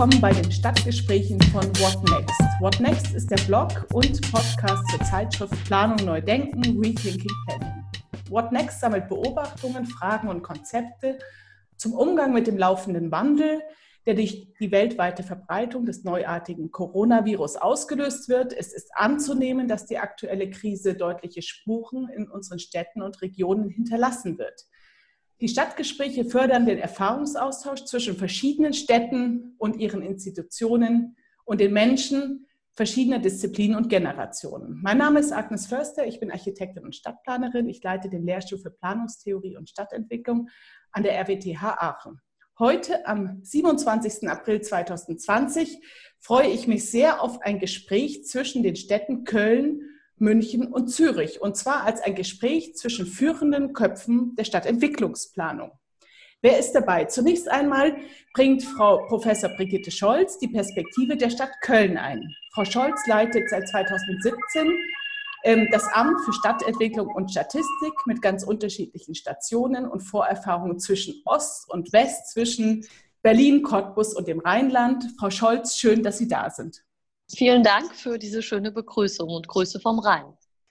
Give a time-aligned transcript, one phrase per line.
[0.00, 2.40] willkommen bei den Stadtgesprächen von What Next.
[2.60, 7.84] What Next ist der Blog und Podcast zur Zeitschrift Planung Neu Denken, Rethinking Planning.
[8.30, 11.18] What Next sammelt Beobachtungen, Fragen und Konzepte
[11.76, 13.60] zum Umgang mit dem laufenden Wandel,
[14.06, 18.54] der durch die weltweite Verbreitung des neuartigen Coronavirus ausgelöst wird.
[18.54, 24.38] Es ist anzunehmen, dass die aktuelle Krise deutliche Spuren in unseren Städten und Regionen hinterlassen
[24.38, 24.64] wird.
[25.40, 31.16] Die Stadtgespräche fördern den Erfahrungsaustausch zwischen verschiedenen Städten und ihren Institutionen
[31.46, 34.80] und den Menschen verschiedener Disziplinen und Generationen.
[34.82, 37.68] Mein Name ist Agnes Förster, ich bin Architektin und Stadtplanerin.
[37.68, 40.50] Ich leite den Lehrstuhl für Planungstheorie und Stadtentwicklung
[40.92, 42.20] an der RWTH Aachen.
[42.58, 44.28] Heute, am 27.
[44.28, 45.78] April 2020,
[46.18, 49.89] freue ich mich sehr auf ein Gespräch zwischen den Städten Köln,
[50.20, 51.40] München und Zürich.
[51.40, 55.72] Und zwar als ein Gespräch zwischen führenden Köpfen der Stadtentwicklungsplanung.
[56.42, 57.04] Wer ist dabei?
[57.04, 57.96] Zunächst einmal
[58.32, 62.22] bringt Frau Professor Brigitte Scholz die Perspektive der Stadt Köln ein.
[62.54, 64.78] Frau Scholz leitet seit 2017
[65.44, 71.70] ähm, das Amt für Stadtentwicklung und Statistik mit ganz unterschiedlichen Stationen und Vorerfahrungen zwischen Ost
[71.70, 72.86] und West, zwischen
[73.22, 75.04] Berlin, Cottbus und dem Rheinland.
[75.18, 76.82] Frau Scholz, schön, dass Sie da sind.
[77.36, 80.24] Vielen Dank für diese schöne Begrüßung und Grüße vom Rhein.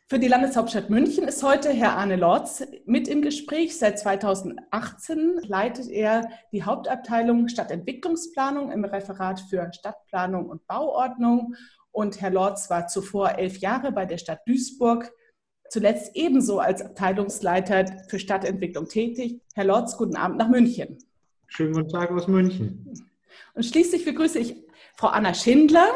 [0.10, 3.78] Für die Landeshauptstadt München ist heute Herr Arne Lorz mit im Gespräch.
[3.78, 11.56] Seit 2018 leitet er die Hauptabteilung Stadtentwicklungsplanung im Referat für Stadtplanung und Bauordnung.
[11.92, 15.12] Und Herr Lorz war zuvor elf Jahre bei der Stadt Duisburg,
[15.70, 19.42] zuletzt ebenso als Abteilungsleiter für Stadtentwicklung tätig.
[19.54, 20.98] Herr Lorz, guten Abend nach München.
[21.48, 23.08] Schönen guten Tag aus München.
[23.54, 24.56] Und schließlich begrüße ich
[24.96, 25.88] Frau Anna Schindler,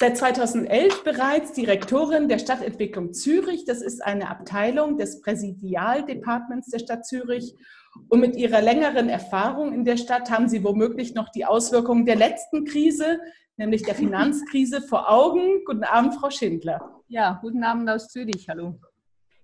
[0.00, 3.64] seit 2011 bereits Direktorin der Stadtentwicklung Zürich.
[3.64, 7.54] Das ist eine Abteilung des Präsidialdepartements der Stadt Zürich.
[8.08, 12.14] Und mit ihrer längeren Erfahrung in der Stadt haben Sie womöglich noch die Auswirkungen der
[12.14, 13.18] letzten Krise,
[13.56, 15.64] nämlich der Finanzkrise, vor Augen.
[15.64, 17.02] Guten Abend, Frau Schindler.
[17.08, 18.48] Ja, guten Abend aus Zürich.
[18.48, 18.78] Hallo.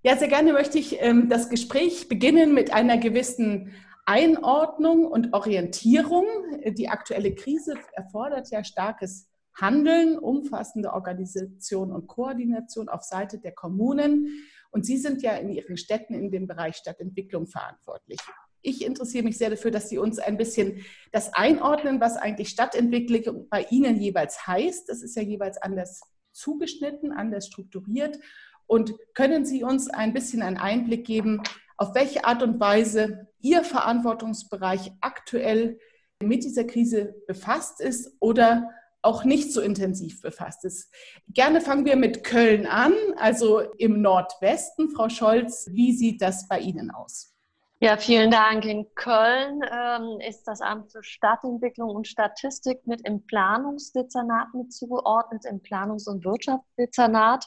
[0.05, 3.73] Ja, sehr gerne möchte ich ähm, das Gespräch beginnen mit einer gewissen
[4.07, 6.27] Einordnung und Orientierung.
[6.65, 14.29] Die aktuelle Krise erfordert ja starkes Handeln, umfassende Organisation und Koordination auf Seite der Kommunen.
[14.71, 18.19] Und Sie sind ja in Ihren Städten in dem Bereich Stadtentwicklung verantwortlich.
[18.63, 23.49] Ich interessiere mich sehr dafür, dass Sie uns ein bisschen das einordnen, was eigentlich Stadtentwicklung
[23.49, 24.89] bei Ihnen jeweils heißt.
[24.89, 26.01] Das ist ja jeweils anders
[26.33, 28.19] zugeschnitten, anders strukturiert.
[28.67, 31.43] Und können Sie uns ein bisschen einen Einblick geben,
[31.77, 35.79] auf welche Art und Weise Ihr Verantwortungsbereich aktuell
[36.23, 38.71] mit dieser Krise befasst ist oder
[39.05, 40.93] auch nicht so intensiv befasst ist.
[41.29, 44.91] Gerne fangen wir mit Köln an, also im Nordwesten.
[44.91, 47.35] Frau Scholz, wie sieht das bei Ihnen aus?
[47.81, 48.65] Ja, vielen Dank.
[48.65, 55.45] In Köln ähm, ist das Amt für Stadtentwicklung und Statistik mit im Planungsdezernat mit zugeordnet,
[55.45, 57.47] im Planungs- und Wirtschaftsdezernat.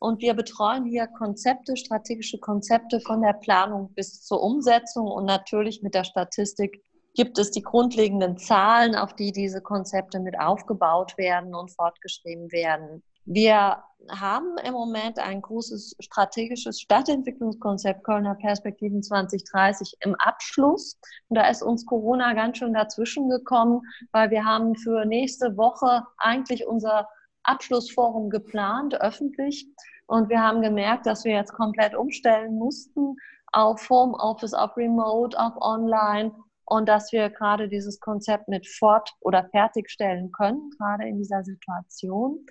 [0.00, 5.82] Und wir betreuen hier Konzepte, strategische Konzepte von der Planung bis zur Umsetzung und natürlich
[5.82, 6.82] mit der Statistik
[7.14, 13.02] gibt es die grundlegenden Zahlen, auf die diese Konzepte mit aufgebaut werden und fortgeschrieben werden.
[13.24, 20.98] Wir haben im Moment ein großes strategisches Stadtentwicklungskonzept Kölner Perspektiven 2030 im Abschluss.
[21.28, 23.80] Und da ist uns Corona ganz schön dazwischen gekommen,
[24.12, 27.08] weil wir haben für nächste Woche eigentlich unser
[27.44, 29.68] Abschlussforum geplant, öffentlich.
[30.06, 33.16] Und wir haben gemerkt, dass wir jetzt komplett umstellen mussten
[33.52, 36.32] auf Homeoffice, auf Remote, auf Online
[36.66, 42.46] und dass wir gerade dieses Konzept mit fort- oder fertigstellen können, gerade in dieser Situation.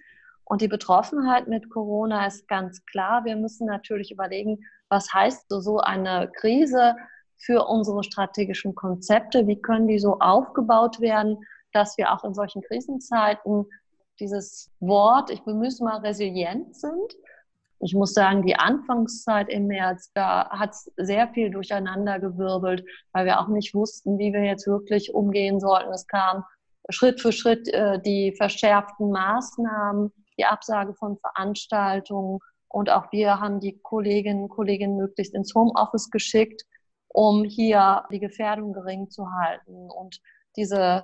[0.46, 3.26] Und die Betroffenheit mit Corona ist ganz klar.
[3.26, 4.60] Wir müssen natürlich überlegen,
[4.90, 6.96] was heißt so eine Krise
[7.38, 9.48] für unsere strategischen Konzepte?
[9.48, 11.38] Wie können die so aufgebaut werden,
[11.72, 13.66] dass wir auch in solchen Krisenzeiten
[14.20, 17.16] dieses Wort, ich bemühe es mal, resilient sind
[17.84, 23.26] ich muss sagen, die Anfangszeit im März, da hat es sehr viel durcheinander gewirbelt, weil
[23.26, 25.92] wir auch nicht wussten, wie wir jetzt wirklich umgehen sollten.
[25.92, 26.44] Es kam
[26.90, 32.40] Schritt für Schritt äh, die verschärften Maßnahmen, die Absage von Veranstaltungen.
[32.68, 36.64] Und auch wir haben die Kolleginnen und Kollegen möglichst ins Homeoffice geschickt,
[37.10, 39.90] um hier die Gefährdung gering zu halten.
[39.92, 40.20] Und
[40.56, 41.04] diese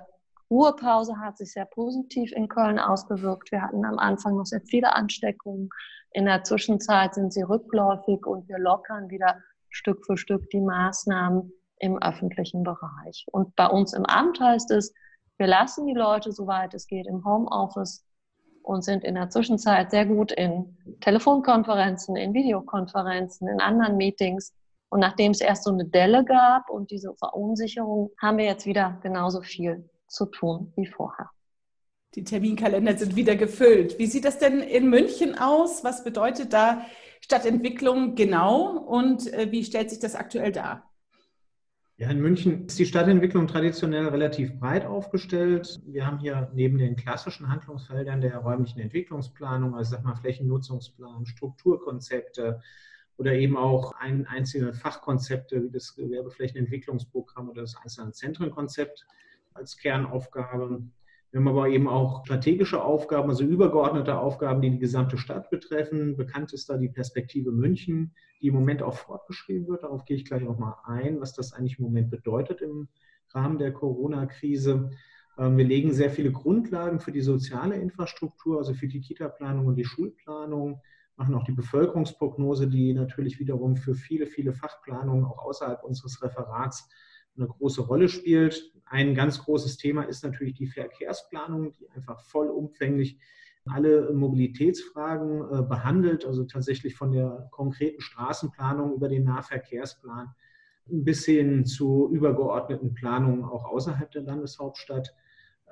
[0.50, 3.52] Ruhepause hat sich sehr positiv in Köln ausgewirkt.
[3.52, 5.70] Wir hatten am Anfang noch sehr viele Ansteckungen.
[6.12, 9.36] In der Zwischenzeit sind sie rückläufig und wir lockern wieder
[9.68, 13.26] Stück für Stück die Maßnahmen im öffentlichen Bereich.
[13.32, 14.92] Und bei uns im Amt heißt es,
[15.38, 18.04] wir lassen die Leute, soweit es geht, im Homeoffice
[18.62, 24.54] und sind in der Zwischenzeit sehr gut in Telefonkonferenzen, in Videokonferenzen, in anderen Meetings.
[24.90, 28.98] Und nachdem es erst so eine Delle gab und diese Verunsicherung, haben wir jetzt wieder
[29.02, 31.30] genauso viel zu tun wie vorher.
[32.16, 33.98] Die Terminkalender sind wieder gefüllt.
[34.00, 35.84] Wie sieht das denn in München aus?
[35.84, 36.84] Was bedeutet da
[37.20, 40.90] Stadtentwicklung genau und äh, wie stellt sich das aktuell dar?
[41.98, 45.80] Ja, in München ist die Stadtentwicklung traditionell relativ breit aufgestellt.
[45.84, 52.62] Wir haben hier neben den klassischen Handlungsfeldern der räumlichen Entwicklungsplanung, also sag mal Flächennutzungsplan, Strukturkonzepte
[53.18, 59.06] oder eben auch ein, einzelne Fachkonzepte wie das Gewerbeflächenentwicklungsprogramm oder das einzelne Zentrenkonzept
[59.52, 60.82] als Kernaufgabe.
[61.30, 66.16] Wir haben aber eben auch strategische Aufgaben, also übergeordnete Aufgaben, die die gesamte Stadt betreffen.
[66.16, 69.84] Bekannt ist da die Perspektive München, die im Moment auch fortgeschrieben wird.
[69.84, 72.88] Darauf gehe ich gleich auch mal ein, was das eigentlich im Moment bedeutet im
[73.28, 74.90] Rahmen der Corona-Krise.
[75.38, 79.76] Ähm, wir legen sehr viele Grundlagen für die soziale Infrastruktur, also für die Kita-Planung und
[79.76, 80.80] die Schulplanung,
[81.16, 86.88] machen auch die Bevölkerungsprognose, die natürlich wiederum für viele, viele Fachplanungen auch außerhalb unseres Referats
[87.36, 88.72] eine große Rolle spielt.
[88.84, 93.18] Ein ganz großes Thema ist natürlich die Verkehrsplanung, die einfach vollumfänglich
[93.66, 100.34] alle Mobilitätsfragen äh, behandelt, also tatsächlich von der konkreten Straßenplanung über den Nahverkehrsplan
[100.86, 105.14] bis hin zu übergeordneten Planungen auch außerhalb der Landeshauptstadt.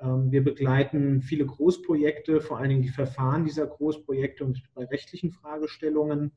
[0.01, 5.31] Ähm, wir begleiten viele Großprojekte, vor allen Dingen die Verfahren dieser Großprojekte und bei rechtlichen
[5.31, 6.31] Fragestellungen.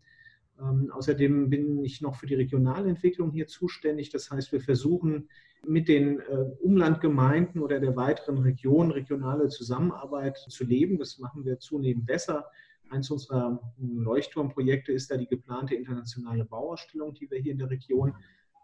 [0.60, 4.10] Ähm, außerdem bin ich noch für die Regionalentwicklung hier zuständig.
[4.10, 5.28] Das heißt, wir versuchen
[5.66, 6.22] mit den äh,
[6.60, 10.98] Umlandgemeinden oder der weiteren Region regionale Zusammenarbeit zu leben.
[10.98, 12.46] Das machen wir zunehmend besser.
[12.90, 17.70] Eins unserer hm, Leuchtturmprojekte ist da die geplante internationale Bauausstellung, die wir hier in der
[17.70, 18.14] Region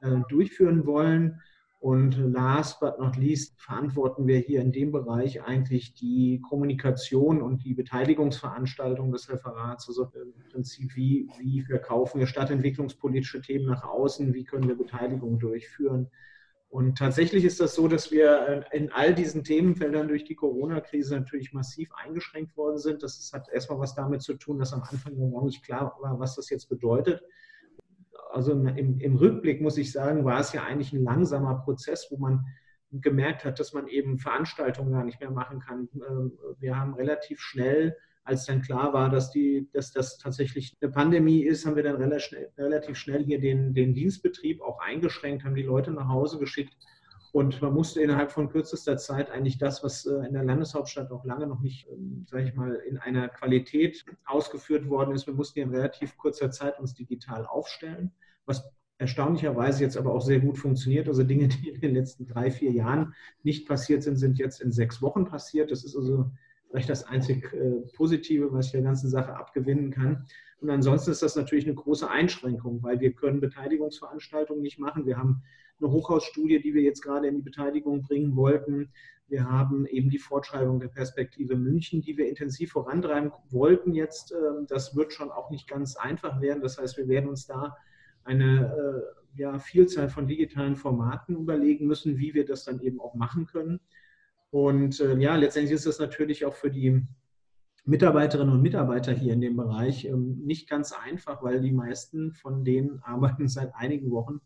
[0.03, 1.41] äh, durchführen wollen.
[1.81, 7.65] Und last but not least verantworten wir hier in dem Bereich eigentlich die Kommunikation und
[7.65, 9.87] die Beteiligungsveranstaltung des Referats.
[9.89, 15.39] Also im Prinzip, wie, wie verkaufen wir stadtentwicklungspolitische Themen nach außen, wie können wir Beteiligung
[15.39, 16.11] durchführen.
[16.69, 21.53] Und tatsächlich ist das so, dass wir in all diesen Themenfeldern durch die Corona-Krise natürlich
[21.53, 23.05] massiv eingeschränkt worden sind.
[23.05, 26.35] Das hat erstmal was damit zu tun, dass am Anfang noch nicht klar war, was
[26.35, 27.23] das jetzt bedeutet
[28.33, 32.19] also im, im Rückblick muss ich sagen, war es ja eigentlich ein langsamer Prozess, wo
[32.19, 32.45] man
[32.91, 35.89] gemerkt hat, dass man eben Veranstaltungen gar nicht mehr machen kann.
[36.09, 40.91] Ähm, wir haben relativ schnell, als dann klar war, dass, die, dass das tatsächlich eine
[40.91, 45.63] Pandemie ist, haben wir dann relativ schnell hier den, den Dienstbetrieb auch eingeschränkt, haben die
[45.63, 46.75] Leute nach Hause geschickt.
[47.39, 51.25] Und man musste innerhalb von kürzester Zeit eigentlich das, was äh, in der Landeshauptstadt auch
[51.25, 55.61] lange noch nicht, ähm, sage ich mal, in einer Qualität ausgeführt worden ist, wir mussten
[55.61, 58.13] in relativ kurzer Zeit uns digital aufstellen
[58.49, 61.07] was erstaunlicherweise jetzt aber auch sehr gut funktioniert.
[61.07, 63.15] Also Dinge, die in den letzten drei, vier Jahren
[63.45, 65.71] nicht passiert sind, sind jetzt in sechs Wochen passiert.
[65.71, 66.33] Das ist also
[66.69, 70.27] vielleicht das einzig äh, Positive, was ich der ganzen Sache abgewinnen kann.
[70.61, 75.07] Und ansonsten ist das natürlich eine große Einschränkung, weil wir können Beteiligungsveranstaltungen nicht machen.
[75.07, 75.45] Wir haben
[75.81, 78.91] eine Hochhausstudie, die wir jetzt gerade in die Beteiligung bringen wollten.
[79.29, 84.33] Wir haben eben die Fortschreibung der Perspektive München, die wir intensiv vorantreiben wollten jetzt.
[84.33, 86.63] Ähm, das wird schon auch nicht ganz einfach werden.
[86.63, 87.77] Das heißt, wir werden uns da
[88.25, 89.05] eine
[89.37, 93.47] äh, ja, Vielzahl von digitalen Formaten überlegen müssen, wie wir das dann eben auch machen
[93.47, 93.81] können.
[94.51, 97.07] Und äh, ja, letztendlich ist das natürlich auch für die
[97.85, 102.65] Mitarbeiterinnen und Mitarbeiter hier in dem Bereich ähm, nicht ganz einfach, weil die meisten von
[102.65, 104.41] denen arbeiten seit einigen Wochen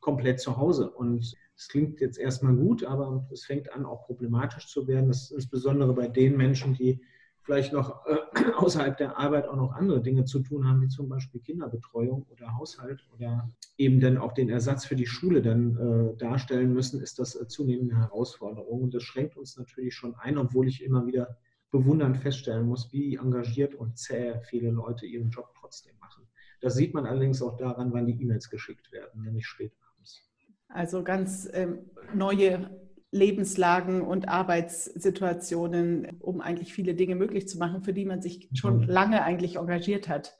[0.00, 0.90] komplett zu Hause.
[0.90, 5.08] Und es klingt jetzt erstmal gut, aber es fängt an, auch problematisch zu werden.
[5.08, 7.00] Das ist insbesondere bei den Menschen, die
[7.42, 8.16] vielleicht noch äh,
[8.56, 12.54] außerhalb der Arbeit auch noch andere Dinge zu tun haben, wie zum Beispiel Kinderbetreuung oder
[12.56, 17.18] Haushalt oder eben dann auch den Ersatz für die Schule dann äh, darstellen müssen, ist
[17.18, 18.82] das äh, zunehmend eine Herausforderung.
[18.82, 21.36] Und das schränkt uns natürlich schon ein, obwohl ich immer wieder
[21.70, 26.21] bewundernd feststellen muss, wie engagiert und zäh viele Leute ihren Job trotzdem machen.
[26.62, 30.22] Das sieht man allerdings auch daran, wann die E-Mails geschickt werden, nämlich spät abends.
[30.68, 32.70] Also ganz ähm, neue
[33.10, 38.78] Lebenslagen und Arbeitssituationen, um eigentlich viele Dinge möglich zu machen, für die man sich schon
[38.78, 38.84] mhm.
[38.84, 40.38] lange eigentlich engagiert hat.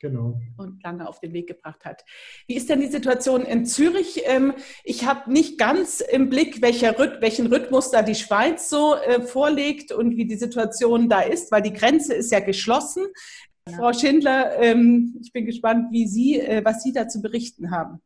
[0.00, 0.40] Genau.
[0.56, 2.04] Und lange auf den Weg gebracht hat.
[2.46, 4.22] Wie ist denn die Situation in Zürich?
[4.24, 9.92] Ähm, ich habe nicht ganz im Blick, welchen Rhythmus da die Schweiz so äh, vorlegt
[9.92, 13.04] und wie die Situation da ist, weil die Grenze ist ja geschlossen.
[13.68, 13.76] Ja.
[13.76, 18.00] Frau Schindler, ähm, ich bin gespannt, wie Sie, äh, was Sie da zu berichten haben.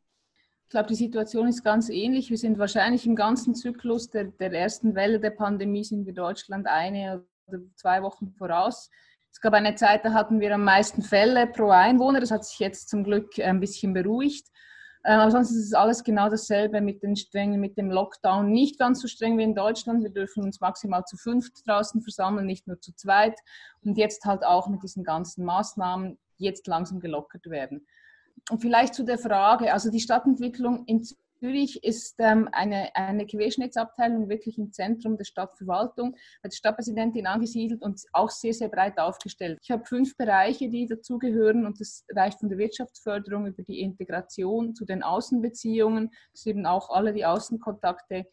[0.65, 2.31] Ich glaube, die Situation ist ganz ähnlich.
[2.31, 6.67] Wir sind wahrscheinlich im ganzen Zyklus der, der ersten Welle der Pandemie sind wir Deutschland
[6.67, 8.91] eine oder zwei Wochen voraus.
[9.31, 12.21] Es gab eine Zeit, da hatten wir am meisten Fälle pro Einwohner.
[12.21, 14.47] Das hat sich jetzt zum Glück ein bisschen beruhigt.
[15.07, 18.51] Ähm, aber sonst ist es alles genau dasselbe mit den Strengen, mit dem Lockdown.
[18.51, 20.03] Nicht ganz so streng wie in Deutschland.
[20.03, 23.39] Wir dürfen uns maximal zu fünf draußen versammeln, nicht nur zu zweit.
[23.83, 27.87] Und jetzt halt auch mit diesen ganzen Maßnahmen jetzt langsam gelockert werden.
[28.51, 31.07] Und vielleicht zu der Frage, also die Stadtentwicklung in
[31.45, 38.01] Zürich ist ähm, eine, eine Querschnittsabteilung wirklich im Zentrum der Stadtverwaltung, der Stadtpräsidentin angesiedelt und
[38.15, 39.59] auch sehr, sehr breit aufgestellt.
[39.63, 44.75] Ich habe fünf Bereiche, die dazugehören und das reicht von der Wirtschaftsförderung über die Integration
[44.75, 48.25] zu den Außenbeziehungen, das eben auch alle die Außenkontakte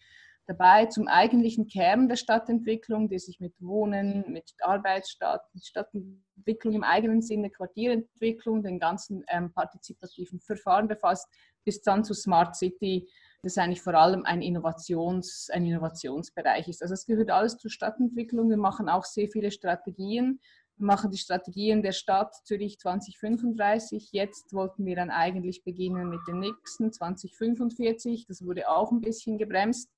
[0.51, 6.83] dabei zum eigentlichen Kern der Stadtentwicklung, die sich mit Wohnen, mit Arbeitsstadt, mit Stadtentwicklung im
[6.83, 11.27] eigenen Sinne, Quartierentwicklung, den ganzen ähm, partizipativen Verfahren befasst,
[11.63, 13.07] bis dann zu Smart City,
[13.43, 16.81] das eigentlich vor allem ein, Innovations, ein Innovationsbereich ist.
[16.81, 18.49] Also es gehört alles zur Stadtentwicklung.
[18.49, 20.39] Wir machen auch sehr viele Strategien.
[20.75, 24.09] Wir machen die Strategien der Stadt Zürich 2035.
[24.11, 28.25] Jetzt wollten wir dann eigentlich beginnen mit dem nächsten 2045.
[28.27, 29.89] Das wurde auch ein bisschen gebremst.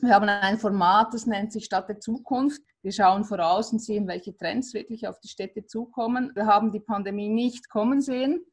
[0.00, 2.62] Wir haben ein Format, das nennt sich Stadt der Zukunft.
[2.82, 6.30] Wir schauen voraus und sehen, welche Trends wirklich auf die Städte zukommen.
[6.36, 8.44] Wir haben die Pandemie nicht kommen sehen,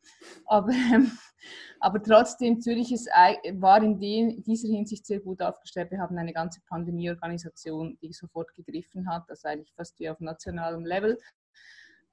[0.47, 0.73] aber,
[1.79, 5.91] aber trotzdem, Zürich ist, war in dieser Hinsicht sehr gut aufgestellt.
[5.91, 10.83] Wir haben eine ganze Pandemieorganisation, die sofort gegriffen hat, das eigentlich fast wie auf nationalem
[10.83, 11.19] Level.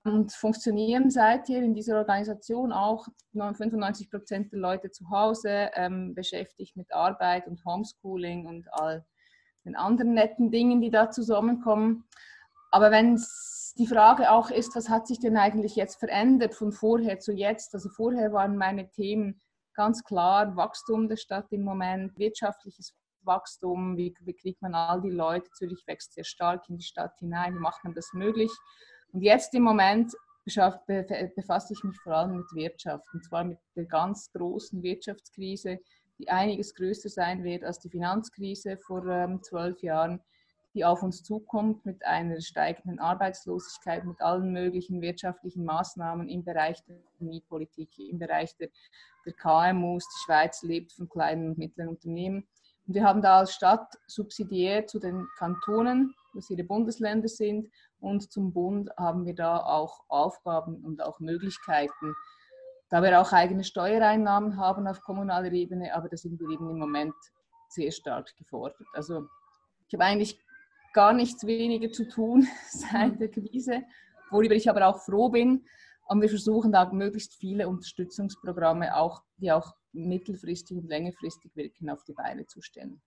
[0.05, 6.77] Und funktionieren seither in dieser Organisation auch 95 Prozent der Leute zu Hause, ähm, beschäftigt
[6.77, 9.07] mit Arbeit und Homeschooling und all
[9.65, 12.05] den anderen netten Dingen, die da zusammenkommen.
[12.71, 13.21] Aber wenn
[13.79, 17.75] die Frage auch ist, was hat sich denn eigentlich jetzt verändert von vorher zu jetzt?
[17.75, 19.41] Also vorher waren meine Themen
[19.75, 25.11] ganz klar Wachstum der Stadt im Moment, wirtschaftliches Wachstum, wie, wie kriegt man all die
[25.11, 28.51] Leute, Zürich wächst sehr stark in die Stadt hinein, wie macht man das möglich?
[29.13, 30.13] Und jetzt im Moment
[30.45, 35.79] befasse ich mich vor allem mit Wirtschaft, und zwar mit der ganz großen Wirtschaftskrise,
[36.23, 40.21] die einiges größer sein wird als die Finanzkrise vor ähm, zwölf Jahren,
[40.73, 46.83] die auf uns zukommt mit einer steigenden Arbeitslosigkeit, mit allen möglichen wirtschaftlichen Maßnahmen im Bereich
[46.85, 48.69] der Mietpolitik, im Bereich der,
[49.27, 50.05] der KMUs.
[50.05, 52.47] Die Schweiz lebt von kleinen und mittleren Unternehmen.
[52.87, 58.33] Und wir haben da als Stadt subsidiär zu den Kantonen, was ihre Bundesländer sind, und
[58.33, 62.15] zum Bund haben wir da auch Aufgaben und auch Möglichkeiten,
[62.93, 66.79] da wir auch eigene Steuereinnahmen haben auf kommunaler Ebene, aber da sind wir eben im
[66.79, 67.15] Moment
[67.71, 68.87] sehr stark gefordert.
[68.93, 69.29] Also
[69.89, 70.39] ich habe eigentlich
[70.93, 73.85] gar nichts weniger zu tun seit der Krise,
[74.31, 75.65] worüber ich aber auch froh bin.
[76.07, 82.05] Und wir versuchen da möglichst viele Unterstützungsprogramme, auch, die auch mittelfristig und längerfristig wirken, auf
[82.05, 83.01] die Beine zu stellen.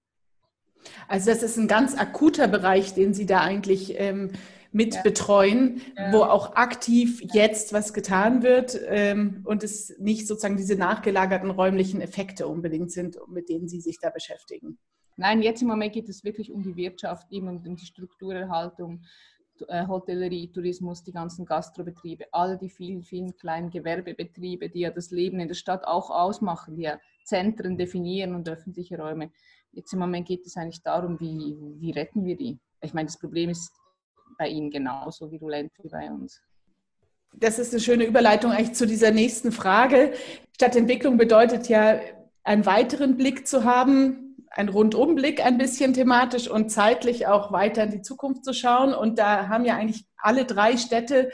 [1.08, 4.32] Also das ist ein ganz akuter Bereich, den Sie da eigentlich ähm,
[4.72, 5.02] mit ja.
[5.04, 6.12] betreuen, ja.
[6.12, 12.02] wo auch aktiv jetzt was getan wird ähm, und es nicht sozusagen diese nachgelagerten räumlichen
[12.02, 14.78] Effekte unbedingt sind, mit denen Sie sich da beschäftigen.
[15.18, 19.02] Nein, jetzt im Moment geht es wirklich um die Wirtschaft, eben um die Strukturerhaltung,
[19.70, 25.12] äh, Hotellerie, Tourismus, die ganzen Gastrobetriebe, alle die vielen, vielen kleinen Gewerbebetriebe, die ja das
[25.12, 29.32] Leben in der Stadt auch ausmachen, die ja Zentren definieren und öffentliche Räume.
[29.76, 32.58] Jetzt im Moment geht es eigentlich darum, wie, wie retten wir die.
[32.82, 33.74] Ich meine, das Problem ist
[34.38, 36.42] bei Ihnen genauso virulent wie bei uns.
[37.34, 40.14] Das ist eine schöne Überleitung eigentlich zu dieser nächsten Frage.
[40.54, 42.00] Stadtentwicklung bedeutet ja,
[42.44, 47.92] einen weiteren Blick zu haben, einen Rundumblick ein bisschen thematisch und zeitlich auch weiter in
[47.92, 48.94] die Zukunft zu schauen.
[48.94, 51.32] Und da haben ja eigentlich alle drei Städte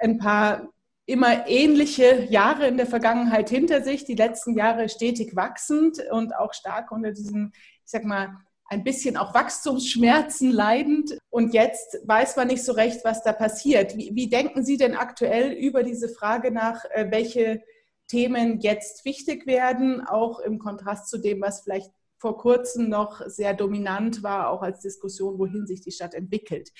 [0.00, 0.68] ein paar
[1.10, 6.54] immer ähnliche Jahre in der Vergangenheit hinter sich, die letzten Jahre stetig wachsend und auch
[6.54, 8.36] stark unter diesen, ich sag mal,
[8.70, 11.18] ein bisschen auch Wachstumsschmerzen leidend.
[11.28, 13.96] Und jetzt weiß man nicht so recht, was da passiert.
[13.96, 17.62] Wie, wie denken Sie denn aktuell über diese Frage nach, äh, welche
[18.06, 23.54] Themen jetzt wichtig werden, auch im Kontrast zu dem, was vielleicht vor kurzem noch sehr
[23.54, 26.70] dominant war, auch als Diskussion, wohin sich die Stadt entwickelt.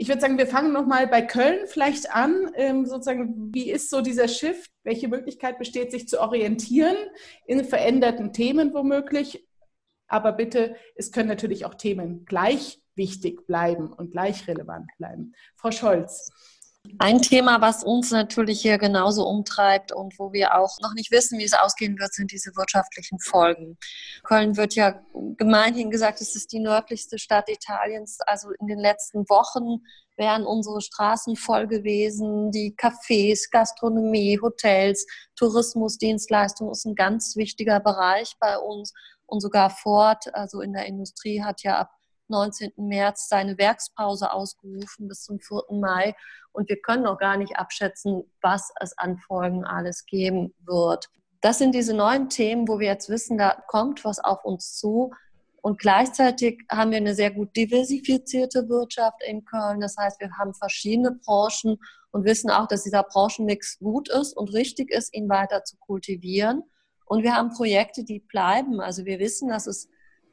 [0.00, 2.52] Ich würde sagen, wir fangen nochmal bei Köln vielleicht an.
[2.54, 4.70] Ähm, sozusagen, wie ist so dieser Shift?
[4.84, 6.96] Welche Möglichkeit besteht, sich zu orientieren
[7.46, 9.44] in veränderten Themen womöglich?
[10.06, 15.34] Aber bitte, es können natürlich auch Themen gleich wichtig bleiben und gleich relevant bleiben.
[15.56, 16.30] Frau Scholz.
[16.98, 21.38] Ein Thema, was uns natürlich hier genauso umtreibt und wo wir auch noch nicht wissen,
[21.38, 23.76] wie es ausgehen wird, sind diese wirtschaftlichen Folgen.
[24.24, 25.00] Köln wird ja
[25.36, 28.18] gemeinhin gesagt, es ist die nördlichste Stadt Italiens.
[28.26, 29.84] Also in den letzten Wochen
[30.16, 32.50] wären unsere Straßen voll gewesen.
[32.50, 38.92] Die Cafés, Gastronomie, Hotels, Tourismus, Dienstleistung ist ein ganz wichtiger Bereich bei uns.
[39.26, 41.90] Und sogar Ford, also in der Industrie, hat ja ab
[42.28, 42.72] 19.
[42.76, 45.62] März seine Werkspause ausgerufen bis zum 4.
[45.70, 46.14] Mai.
[46.52, 51.08] Und wir können noch gar nicht abschätzen, was es an Folgen alles geben wird.
[51.40, 55.12] Das sind diese neuen Themen, wo wir jetzt wissen, da kommt was auf uns zu.
[55.60, 59.80] Und gleichzeitig haben wir eine sehr gut diversifizierte Wirtschaft in Köln.
[59.80, 61.78] Das heißt, wir haben verschiedene Branchen
[62.10, 66.62] und wissen auch, dass dieser Branchenmix gut ist und richtig ist, ihn weiter zu kultivieren.
[67.04, 68.80] Und wir haben Projekte, die bleiben.
[68.80, 69.88] Also wir wissen, dass es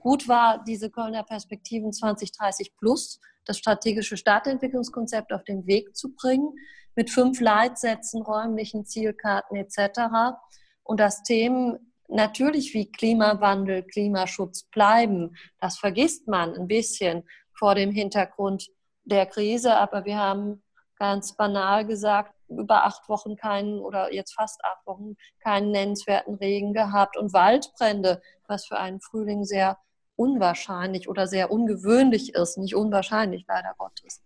[0.06, 6.54] gut war, diese Kölner Perspektiven 2030 plus, das strategische Stadtentwicklungskonzept auf den Weg zu bringen,
[6.96, 10.38] mit fünf Leitsätzen, räumlichen Zielkarten etc.
[10.84, 15.36] Und dass Themen natürlich wie Klimawandel, Klimaschutz bleiben.
[15.60, 17.24] Das vergisst man ein bisschen
[17.58, 18.70] vor dem Hintergrund
[19.06, 20.62] der Krise, aber wir haben
[21.00, 26.74] ganz banal gesagt, über acht Wochen keinen oder jetzt fast acht Wochen keinen nennenswerten Regen
[26.74, 29.80] gehabt und Waldbrände, was für einen Frühling sehr
[30.15, 34.24] unwahrscheinlich oder sehr ungewöhnlich ist, nicht unwahrscheinlich leider Gottes.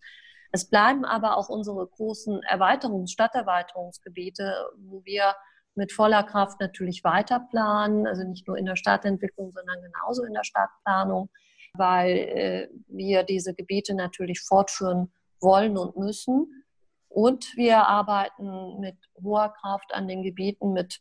[0.51, 5.36] Es bleiben aber auch unsere großen Erweiterungs-, Stadterweiterungsgebiete, wo wir
[5.75, 10.34] mit voller Kraft natürlich weiter planen, also nicht nur in der Stadtentwicklung, sondern genauso in
[10.34, 11.29] der Stadtplanung,
[11.74, 16.65] weil äh, wir diese Gebiete natürlich fortführen wollen und müssen.
[17.08, 21.00] Und wir arbeiten mit hoher Kraft an den Gebieten mit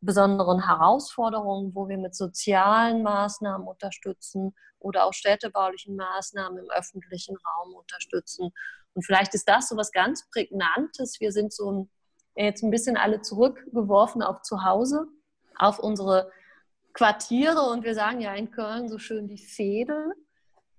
[0.00, 7.74] besonderen Herausforderungen, wo wir mit sozialen Maßnahmen unterstützen oder auch städtebaulichen Maßnahmen im öffentlichen Raum
[7.74, 8.50] unterstützen.
[8.94, 11.20] Und vielleicht ist das so was ganz Prägnantes.
[11.20, 11.90] Wir sind so ein,
[12.36, 15.06] jetzt ein bisschen alle zurückgeworfen auf zu Hause,
[15.56, 16.30] auf unsere
[16.92, 20.14] Quartiere und wir sagen ja in Köln so schön die Fädel.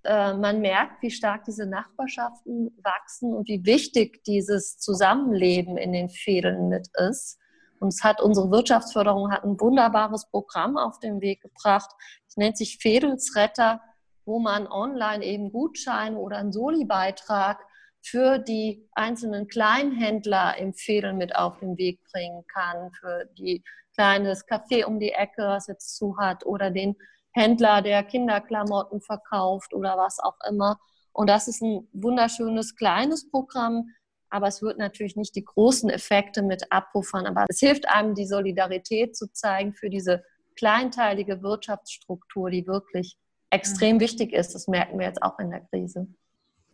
[0.04, 6.08] Äh, man merkt, wie stark diese Nachbarschaften wachsen und wie wichtig dieses Zusammenleben in den
[6.08, 7.38] Fädeln mit ist.
[7.80, 11.90] Und es hat unsere Wirtschaftsförderung hat ein wunderbares Programm auf den Weg gebracht.
[12.28, 13.80] Es nennt sich Fädelsretter,
[14.26, 17.58] wo man online eben Gutscheine oder einen Soli-Beitrag
[18.02, 24.46] für die einzelnen Kleinhändler im Fädel mit auf den Weg bringen kann, für die kleines
[24.46, 26.96] Café um die Ecke, was jetzt zu hat, oder den
[27.32, 30.78] Händler, der Kinderklamotten verkauft oder was auch immer.
[31.12, 33.88] Und das ist ein wunderschönes kleines Programm,
[34.30, 37.26] aber es wird natürlich nicht die großen Effekte mit abpuffern.
[37.26, 40.24] Aber es hilft einem, die Solidarität zu zeigen für diese
[40.56, 43.16] kleinteilige Wirtschaftsstruktur, die wirklich
[43.50, 44.00] extrem mhm.
[44.00, 44.54] wichtig ist.
[44.54, 46.06] Das merken wir jetzt auch in der Krise.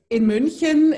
[0.08, 0.94] In München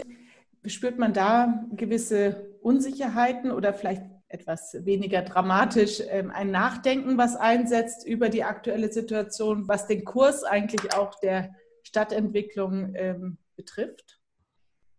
[0.67, 8.07] spürt man da gewisse Unsicherheiten oder vielleicht etwas weniger dramatisch ähm, ein Nachdenken, was einsetzt
[8.07, 14.18] über die aktuelle Situation, was den Kurs eigentlich auch der Stadtentwicklung ähm, betrifft?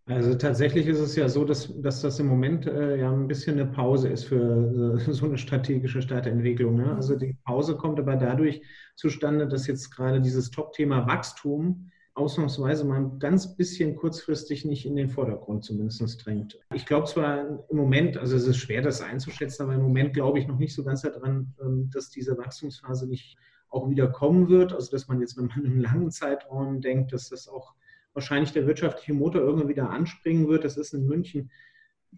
[0.10, 3.60] Also tatsächlich ist es ja so, dass, dass das im Moment äh, ja ein bisschen
[3.60, 6.78] eine Pause ist für äh, so eine strategische Stadtentwicklung.
[6.78, 6.96] Ne?
[6.96, 8.64] Also die Pause kommt aber dadurch
[8.96, 14.96] zustande, dass jetzt gerade dieses Top-Thema Wachstum ausnahmsweise mal ein ganz bisschen kurzfristig nicht in
[14.96, 16.60] den Vordergrund zumindest drängt.
[16.74, 20.40] Ich glaube zwar im Moment, also es ist schwer, das einzuschätzen, aber im Moment glaube
[20.40, 23.38] ich noch nicht so ganz daran, ähm, dass diese Wachstumsphase nicht
[23.70, 24.74] auch wieder kommen wird.
[24.74, 27.76] Also dass man jetzt, wenn man in einem langen Zeitraum denkt, dass das auch
[28.14, 30.64] wahrscheinlich der wirtschaftliche Motor irgendwann wieder anspringen wird.
[30.64, 31.52] Das ist in München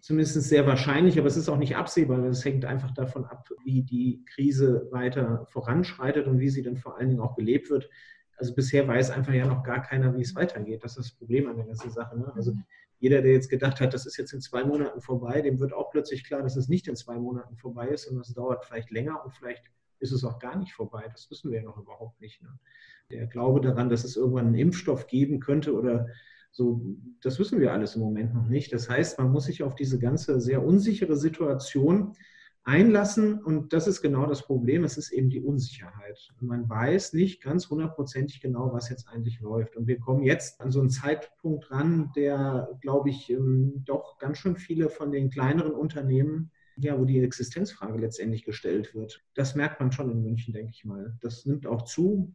[0.00, 2.24] zumindest sehr wahrscheinlich, aber es ist auch nicht absehbar.
[2.24, 6.98] Es hängt einfach davon ab, wie die Krise weiter voranschreitet und wie sie dann vor
[6.98, 7.88] allen Dingen auch gelebt wird.
[8.36, 10.82] Also bisher weiß einfach ja noch gar keiner, wie es weitergeht.
[10.82, 12.18] Das ist das Problem an der ganzen Sache.
[12.18, 12.32] Ne?
[12.34, 12.54] Also
[12.98, 15.90] jeder, der jetzt gedacht hat, das ist jetzt in zwei Monaten vorbei, dem wird auch
[15.90, 19.24] plötzlich klar, dass es nicht in zwei Monaten vorbei ist, sondern es dauert vielleicht länger
[19.24, 19.70] und vielleicht
[20.02, 21.08] ist es auch gar nicht vorbei.
[21.12, 22.42] Das wissen wir ja noch überhaupt nicht.
[22.42, 22.58] Ne?
[23.10, 26.08] Der Glaube daran, dass es irgendwann einen Impfstoff geben könnte oder
[26.50, 26.84] so,
[27.22, 28.72] das wissen wir alles im Moment noch nicht.
[28.72, 32.14] Das heißt, man muss sich auf diese ganze sehr unsichere Situation
[32.64, 34.84] einlassen und das ist genau das Problem.
[34.84, 36.32] Es ist eben die Unsicherheit.
[36.40, 39.76] Man weiß nicht ganz hundertprozentig genau, was jetzt eigentlich läuft.
[39.76, 44.38] Und wir kommen jetzt an so einen Zeitpunkt ran, der, glaube ich, ähm, doch ganz
[44.38, 49.22] schön viele von den kleineren Unternehmen ja, wo die Existenzfrage letztendlich gestellt wird.
[49.34, 51.16] Das merkt man schon in München, denke ich mal.
[51.20, 52.34] Das nimmt auch zu.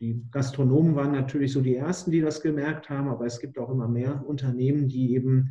[0.00, 3.70] Die Gastronomen waren natürlich so die ersten, die das gemerkt haben, aber es gibt auch
[3.70, 5.50] immer mehr Unternehmen, die eben,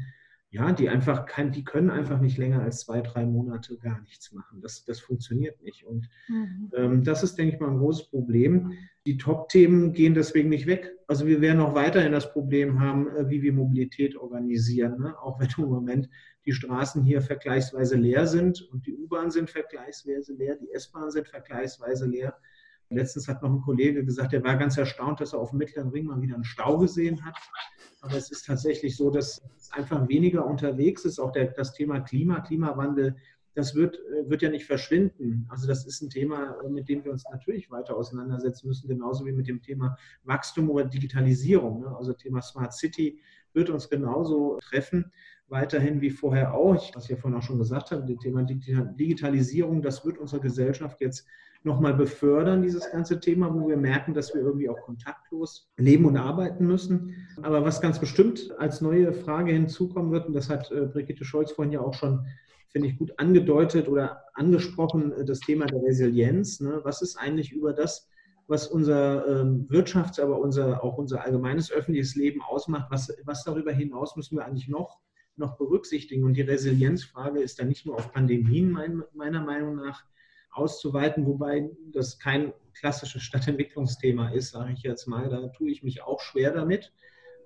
[0.49, 4.31] ja, die einfach kein, die können einfach nicht länger als zwei, drei Monate gar nichts
[4.31, 4.61] machen.
[4.61, 5.85] Das, das funktioniert nicht.
[5.85, 6.71] Und mhm.
[6.75, 8.71] ähm, das ist, denke ich mal, ein großes Problem.
[9.05, 10.93] Die Top-Themen gehen deswegen nicht weg.
[11.07, 15.19] Also wir werden auch weiterhin das Problem haben, äh, wie wir Mobilität organisieren, ne?
[15.19, 16.09] auch wenn im Moment
[16.47, 21.27] die Straßen hier vergleichsweise leer sind und die U-Bahn sind vergleichsweise leer, die S-Bahn sind
[21.27, 22.37] vergleichsweise leer.
[22.89, 25.89] Letztens hat noch ein Kollege gesagt, er war ganz erstaunt, dass er auf dem Mittleren
[25.89, 27.35] Ring mal wieder einen Stau gesehen hat.
[27.99, 31.19] Aber es ist tatsächlich so, dass es einfach weniger unterwegs ist.
[31.19, 33.17] Auch der, das Thema Klima, Klimawandel,
[33.55, 35.45] das wird, wird ja nicht verschwinden.
[35.49, 39.33] Also das ist ein Thema, mit dem wir uns natürlich weiter auseinandersetzen müssen, genauso wie
[39.33, 41.81] mit dem Thema Wachstum oder Digitalisierung.
[41.81, 41.93] Ne?
[41.93, 43.19] Also Thema Smart City
[43.51, 45.11] wird uns genauso treffen.
[45.49, 46.95] Weiterhin wie vorher auch.
[46.95, 50.99] Was ich ja vorhin auch schon gesagt habe, das Thema Digitalisierung, das wird unsere Gesellschaft
[51.01, 51.25] jetzt
[51.63, 56.17] nochmal befördern, dieses ganze Thema, wo wir merken, dass wir irgendwie auch kontaktlos leben und
[56.17, 57.15] arbeiten müssen.
[57.41, 61.51] Aber was ganz bestimmt als neue Frage hinzukommen wird, und das hat äh, Brigitte Scholz
[61.51, 62.25] vorhin ja auch schon,
[62.69, 66.59] finde ich, gut angedeutet oder angesprochen, äh, das Thema der Resilienz.
[66.59, 66.79] Ne?
[66.83, 68.07] Was ist eigentlich über das,
[68.47, 73.71] was unser ähm, Wirtschafts-, aber unser, auch unser allgemeines öffentliches Leben ausmacht, was, was darüber
[73.71, 74.99] hinaus müssen wir eigentlich noch
[75.37, 76.23] noch berücksichtigen.
[76.23, 80.03] Und die Resilienzfrage ist dann nicht nur auf Pandemien mein, meiner Meinung nach
[80.51, 85.29] auszuweiten, wobei das kein klassisches Stadtentwicklungsthema ist, sage ich jetzt mal.
[85.29, 86.91] Da tue ich mich auch schwer damit,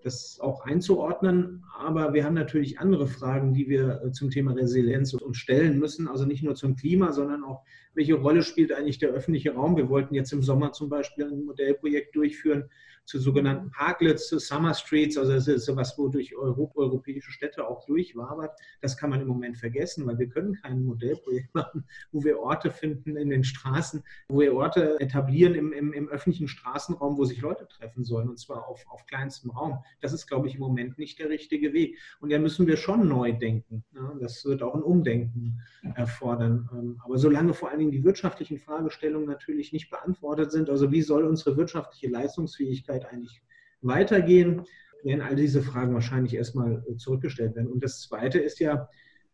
[0.03, 1.63] das auch einzuordnen.
[1.77, 6.07] Aber wir haben natürlich andere Fragen, die wir äh, zum Thema Resilienz uns stellen müssen.
[6.07, 9.75] Also nicht nur zum Klima, sondern auch, welche Rolle spielt eigentlich der öffentliche Raum?
[9.75, 12.69] Wir wollten jetzt im Sommer zum Beispiel ein Modellprojekt durchführen,
[13.05, 17.67] zu sogenannten Parklets, zu Summer Streets, also das ist sowas, wo durch Europa, europäische Städte
[17.67, 18.57] auch durchwabert.
[18.81, 22.71] Das kann man im Moment vergessen, weil wir können kein Modellprojekt machen, wo wir Orte
[22.71, 27.41] finden in den Straßen, wo wir Orte etablieren im, im, im öffentlichen Straßenraum, wo sich
[27.41, 29.83] Leute treffen sollen, und zwar auf, auf kleinstem Raum.
[29.99, 31.97] Das ist, glaube ich, im Moment nicht der richtige Weg.
[32.19, 33.83] Und da müssen wir schon neu denken.
[33.91, 34.17] Ne?
[34.21, 35.61] Das wird auch ein Umdenken
[35.95, 36.69] erfordern.
[36.71, 41.01] Ähm, aber solange vor allen Dingen die wirtschaftlichen Fragestellungen natürlich nicht beantwortet sind, also wie
[41.01, 43.41] soll unsere wirtschaftliche Leistungsfähigkeit Möglichkeit eigentlich
[43.81, 44.63] weitergehen,
[45.03, 47.71] werden all diese Fragen wahrscheinlich erstmal äh, zurückgestellt werden.
[47.71, 48.87] Und das Zweite ist ja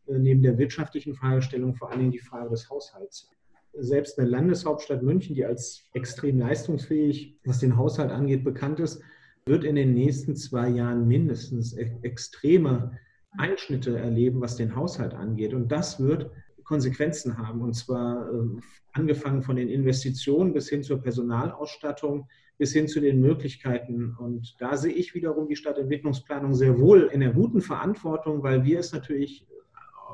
[0.08, 3.30] äh, neben der wirtschaftlichen Fragestellung vor allen Dingen die Frage des Haushalts.
[3.74, 9.02] Selbst eine Landeshauptstadt München, die als extrem leistungsfähig, was den Haushalt angeht, bekannt ist,
[9.46, 12.98] wird in den nächsten zwei Jahren mindestens extreme
[13.38, 15.54] Einschnitte erleben, was den Haushalt angeht.
[15.54, 16.32] Und das wird
[16.68, 17.62] Konsequenzen haben.
[17.62, 22.28] Und zwar äh, angefangen von den Investitionen bis hin zur Personalausstattung,
[22.58, 24.16] bis hin zu den Möglichkeiten.
[24.18, 28.80] Und da sehe ich wiederum die Stadtentwicklungsplanung sehr wohl in der guten Verantwortung, weil wir
[28.80, 29.48] es natürlich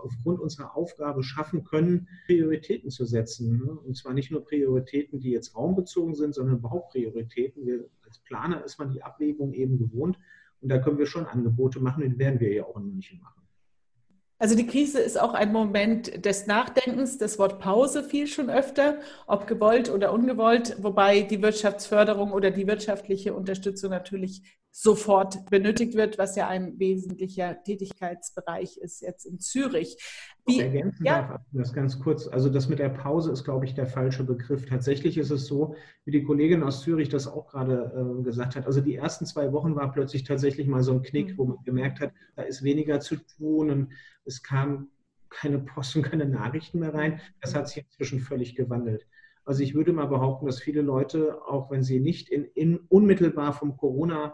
[0.03, 3.57] aufgrund unserer Aufgabe schaffen können, Prioritäten zu setzen.
[3.57, 3.71] Ne?
[3.71, 7.65] Und zwar nicht nur Prioritäten, die jetzt raumbezogen sind, sondern überhaupt Prioritäten.
[7.65, 10.19] Wir, als Planer ist man die Abwägung eben gewohnt.
[10.61, 13.42] Und da können wir schon Angebote machen, die werden wir ja auch in München machen.
[14.43, 17.17] Also die Krise ist auch ein Moment des Nachdenkens.
[17.17, 22.67] Das Wort Pause fiel schon öfter, ob gewollt oder ungewollt, wobei die Wirtschaftsförderung oder die
[22.67, 24.43] wirtschaftliche Unterstützung natürlich
[24.75, 29.97] sofort benötigt wird, was ja ein wesentlicher Tätigkeitsbereich ist jetzt in Zürich.
[30.47, 31.21] Wie, ergänzen ja.
[31.21, 32.27] darf, das ganz kurz.
[32.27, 34.65] Also das mit der Pause ist, glaube ich, der falsche Begriff.
[34.65, 38.65] Tatsächlich ist es so, wie die Kollegin aus Zürich das auch gerade äh, gesagt hat.
[38.65, 41.37] Also die ersten zwei Wochen war plötzlich tatsächlich mal so ein Knick, mhm.
[41.37, 43.93] wo man gemerkt hat, da ist weniger zu tun und
[44.25, 44.87] es kam
[45.29, 47.21] keine Post und keine Nachrichten mehr rein.
[47.41, 49.05] Das hat sich inzwischen völlig gewandelt.
[49.45, 53.53] Also ich würde mal behaupten, dass viele Leute, auch wenn sie nicht in, in unmittelbar
[53.53, 54.33] vom Coronavirus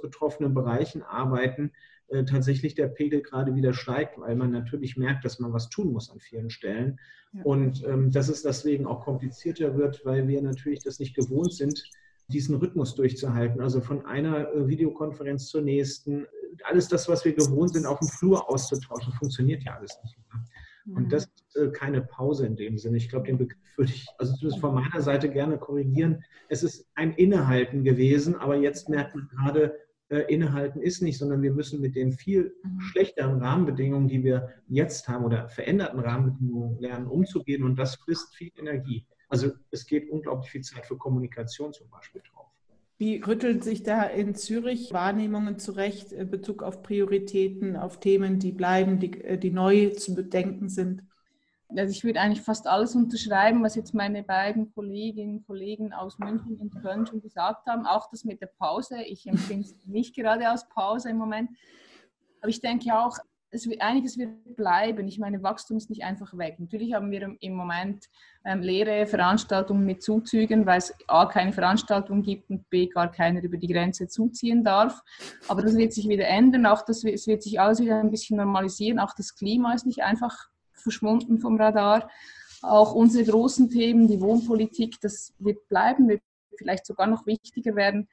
[0.00, 1.72] betroffenen Bereichen arbeiten,
[2.08, 5.92] äh, tatsächlich der Pegel gerade wieder steigt, weil man natürlich merkt, dass man was tun
[5.92, 6.98] muss an vielen Stellen.
[7.32, 7.42] Ja.
[7.42, 11.82] Und ähm, dass es deswegen auch komplizierter wird, weil wir natürlich das nicht gewohnt sind,
[12.28, 13.60] diesen Rhythmus durchzuhalten.
[13.60, 16.26] Also von einer äh, Videokonferenz zur nächsten.
[16.64, 20.96] Alles das, was wir gewohnt sind, auf dem Flur auszutauschen, funktioniert ja alles nicht mehr.
[20.96, 21.08] Und mhm.
[21.10, 22.96] das ist äh, keine Pause in dem Sinne.
[22.96, 26.24] Ich glaube, den Begriff würde ich, also zumindest von meiner Seite gerne korrigieren.
[26.48, 29.74] Es ist ein Innehalten gewesen, aber jetzt merkt man gerade,
[30.10, 32.80] äh, innehalten ist nicht, sondern wir müssen mit den viel mhm.
[32.80, 38.50] schlechteren Rahmenbedingungen, die wir jetzt haben oder veränderten Rahmenbedingungen lernen, umzugehen und das frisst viel
[38.56, 39.04] Energie.
[39.28, 42.46] Also es geht unglaublich viel Zeit für Kommunikation zum Beispiel drauf.
[42.96, 48.50] Wie rüttelt sich da in Zürich Wahrnehmungen zurecht in Bezug auf Prioritäten, auf Themen, die
[48.50, 51.02] bleiben, die, äh, die neu zu bedenken sind?
[51.76, 56.18] Also ich würde eigentlich fast alles unterschreiben, was jetzt meine beiden Kolleginnen und Kollegen aus
[56.18, 57.86] München und Köln schon gesagt haben.
[57.86, 59.02] Auch das mit der Pause.
[59.02, 61.50] Ich empfinde es nicht gerade als Pause im Moment.
[62.40, 63.18] Aber ich denke auch,
[63.50, 65.08] es einiges wird bleiben.
[65.08, 66.58] Ich meine, Wachstum ist nicht einfach weg.
[66.58, 68.06] Natürlich haben wir im Moment
[68.44, 73.42] ähm, leere Veranstaltungen mit Zuzügen, weil es A, keine Veranstaltung gibt und B, gar keiner
[73.42, 75.00] über die Grenze zuziehen darf.
[75.48, 76.66] Aber das wird sich wieder ändern.
[76.66, 78.98] Auch das, es wird sich alles wieder ein bisschen normalisieren.
[78.98, 80.48] Auch das Klima ist nicht einfach
[80.80, 82.10] verschwunden vom Radar.
[82.62, 86.22] Auch unsere großen Themen, die Wohnpolitik, das wird bleiben, wird
[86.56, 88.08] vielleicht sogar noch wichtiger werden.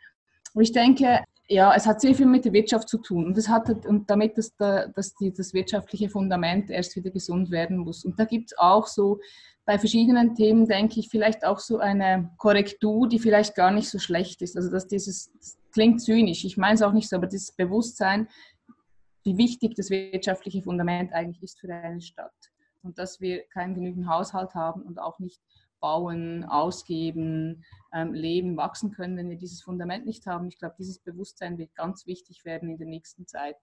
[0.54, 3.50] Und ich denke, ja, es hat sehr viel mit der Wirtschaft zu tun und, das
[3.50, 8.04] hat, und damit dass, dass die, das wirtschaftliche Fundament erst wieder gesund werden muss.
[8.04, 9.20] Und da gibt es auch so
[9.66, 14.00] bei verschiedenen Themen, denke ich, vielleicht auch so eine Korrektur, die vielleicht gar nicht so
[14.00, 14.56] schlecht ist.
[14.56, 18.28] Also dass dieses, das klingt zynisch, ich meine es auch nicht so, aber dieses Bewusstsein,
[19.24, 22.34] wie wichtig das wirtschaftliche Fundament eigentlich ist für eine Stadt
[22.86, 25.42] und dass wir keinen genügend Haushalt haben und auch nicht
[25.82, 30.48] bauen, ausgeben, ähm, leben, wachsen können, wenn wir dieses Fundament nicht haben.
[30.48, 33.58] Ich glaube, dieses Bewusstsein wird ganz wichtig werden in der nächsten Zeit.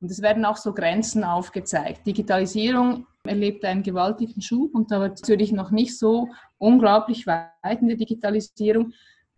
[0.00, 2.06] Und es werden auch so Grenzen aufgezeigt.
[2.06, 7.88] Digitalisierung erlebt einen gewaltigen Schub und da wird Zürich noch nicht so unglaublich weit in
[7.88, 8.92] der Digitalisierung.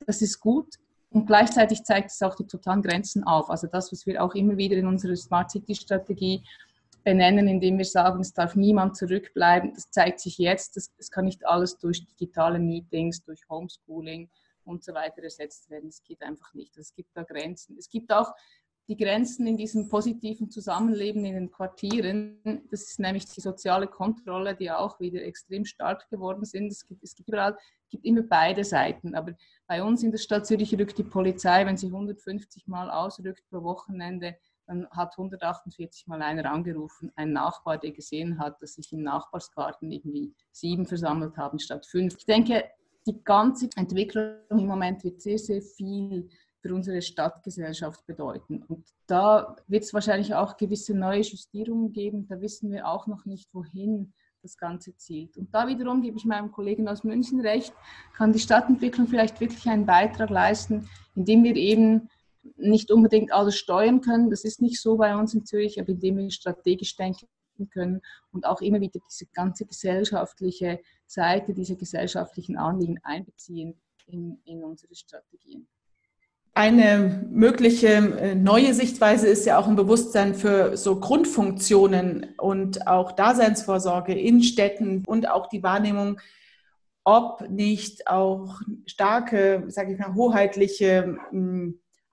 [0.04, 0.74] Das ist gut.
[1.10, 3.50] Und gleichzeitig zeigt es auch die totalen Grenzen auf.
[3.50, 6.44] Also das, was wir auch immer wieder in unserer Smart City Strategie
[7.04, 9.74] benennen, indem wir sagen, es darf niemand zurückbleiben.
[9.74, 10.76] Das zeigt sich jetzt.
[10.76, 14.28] Es kann nicht alles durch digitale Meetings, durch Homeschooling
[14.64, 15.88] und so weiter ersetzt werden.
[15.88, 16.76] Es geht einfach nicht.
[16.76, 17.76] Es gibt da Grenzen.
[17.78, 18.32] Es gibt auch
[18.88, 22.40] die Grenzen in diesem positiven Zusammenleben in den Quartieren.
[22.70, 26.68] Das ist nämlich die soziale Kontrolle, die auch wieder extrem stark geworden sind.
[26.68, 29.14] Es gibt, es gibt überall, es gibt immer beide Seiten.
[29.14, 29.34] Aber
[29.66, 33.62] bei uns in der Stadt Zürich rückt die Polizei, wenn sie 150 Mal ausrückt pro
[33.62, 34.36] Wochenende,
[34.68, 39.90] dann hat 148 Mal einer angerufen, ein Nachbar, der gesehen hat, dass sich im Nachbarsgarten
[39.90, 42.16] irgendwie sieben versammelt haben statt fünf.
[42.18, 42.64] Ich denke,
[43.06, 46.28] die ganze Entwicklung im Moment wird sehr, sehr viel
[46.60, 48.62] für unsere Stadtgesellschaft bedeuten.
[48.68, 52.26] Und da wird es wahrscheinlich auch gewisse neue Justierungen geben.
[52.28, 55.36] Da wissen wir auch noch nicht, wohin das Ganze zielt.
[55.38, 57.72] Und da wiederum gebe ich meinem Kollegen aus München recht,
[58.14, 62.10] kann die Stadtentwicklung vielleicht wirklich einen Beitrag leisten, indem wir eben
[62.56, 64.30] nicht unbedingt alles steuern können.
[64.30, 67.28] Das ist nicht so bei uns in Zürich, aber indem wir strategisch denken
[67.70, 68.00] können
[68.32, 73.74] und auch immer wieder diese ganze gesellschaftliche Seite, diese gesellschaftlichen Anliegen einbeziehen
[74.06, 75.66] in, in unsere Strategien.
[76.54, 83.12] Eine mögliche äh, neue Sichtweise ist ja auch ein Bewusstsein für so Grundfunktionen und auch
[83.12, 86.20] Daseinsvorsorge in Städten und auch die Wahrnehmung,
[87.04, 91.16] ob nicht auch starke, sage ich mal, hoheitliche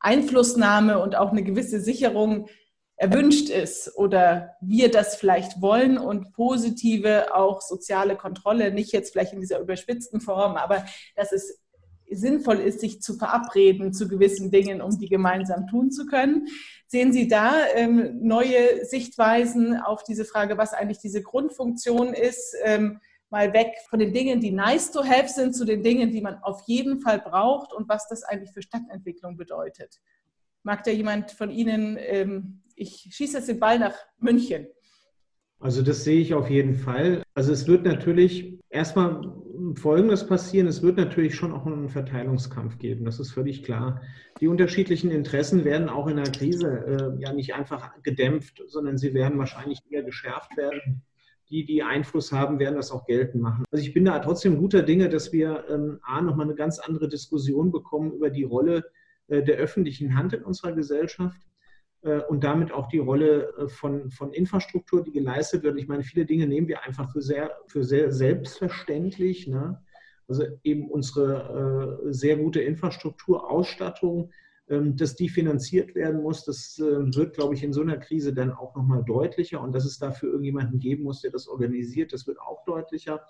[0.05, 2.47] Einflussnahme und auch eine gewisse Sicherung
[2.97, 9.33] erwünscht ist oder wir das vielleicht wollen und positive auch soziale Kontrolle, nicht jetzt vielleicht
[9.33, 11.59] in dieser überspitzten Form, aber dass es
[12.09, 16.47] sinnvoll ist, sich zu verabreden zu gewissen Dingen, um die gemeinsam tun zu können.
[16.87, 22.55] Sehen Sie da ähm, neue Sichtweisen auf diese Frage, was eigentlich diese Grundfunktion ist?
[22.63, 22.99] Ähm,
[23.35, 26.37] mal weg von den Dingen, die nice to have sind, zu den Dingen, die man
[26.41, 29.99] auf jeden Fall braucht und was das eigentlich für Stadtentwicklung bedeutet.
[30.63, 34.67] Mag da jemand von Ihnen, ähm, ich schieße jetzt den Ball nach München.
[35.59, 37.23] Also das sehe ich auf jeden Fall.
[37.33, 39.21] Also es wird natürlich erstmal
[39.75, 40.67] Folgendes passieren.
[40.67, 43.03] Es wird natürlich schon auch einen Verteilungskampf geben.
[43.03, 44.01] Das ist völlig klar.
[44.39, 46.69] Die unterschiedlichen Interessen werden auch in der Krise
[47.17, 51.03] äh, ja nicht einfach gedämpft, sondern sie werden wahrscheinlich eher geschärft werden.
[51.55, 53.63] Die, die Einfluss haben, werden das auch geltend machen.
[53.71, 57.07] Also ich bin da trotzdem guter Dinge, dass wir ähm, A, nochmal eine ganz andere
[57.07, 58.83] Diskussion bekommen über die Rolle
[59.27, 61.39] äh, der öffentlichen Hand in unserer Gesellschaft
[62.01, 65.79] äh, und damit auch die Rolle äh, von, von Infrastruktur, die geleistet wird.
[65.79, 69.47] Ich meine, viele Dinge nehmen wir einfach für sehr, für sehr selbstverständlich.
[69.47, 69.81] Ne?
[70.27, 74.29] Also eben unsere äh, sehr gute Infrastrukturausstattung,
[74.67, 78.51] dass die finanziert werden muss, das äh, wird, glaube ich, in so einer Krise dann
[78.51, 79.61] auch nochmal deutlicher.
[79.61, 83.21] Und dass es dafür irgendjemanden geben muss, der das organisiert, das wird auch deutlicher.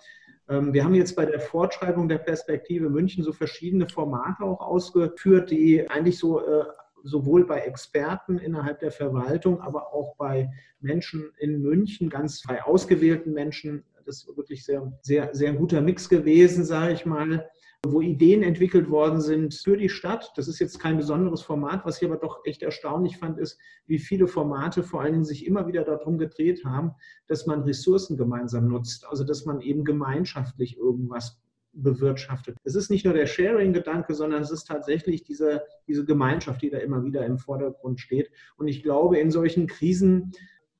[0.48, 5.50] Ähm, wir haben jetzt bei der Fortschreibung der Perspektive München so verschiedene Formate auch ausgeführt,
[5.50, 6.64] die eigentlich so äh,
[7.02, 13.32] sowohl bei Experten innerhalb der Verwaltung, aber auch bei Menschen in München, ganz frei ausgewählten
[13.32, 13.84] Menschen.
[14.06, 17.48] Das ist wirklich sehr, sehr, sehr guter Mix gewesen, sage ich mal,
[17.84, 20.32] wo Ideen entwickelt worden sind für die Stadt.
[20.36, 21.84] Das ist jetzt kein besonderes Format.
[21.84, 25.46] Was ich aber doch echt erstaunlich fand, ist, wie viele Formate vor allen Dingen sich
[25.46, 26.92] immer wieder darum gedreht haben,
[27.26, 29.06] dass man Ressourcen gemeinsam nutzt.
[29.06, 31.40] Also, dass man eben gemeinschaftlich irgendwas
[31.76, 32.56] bewirtschaftet.
[32.64, 36.78] Es ist nicht nur der Sharing-Gedanke, sondern es ist tatsächlich diese, diese Gemeinschaft, die da
[36.78, 38.30] immer wieder im Vordergrund steht.
[38.56, 40.32] Und ich glaube, in solchen Krisen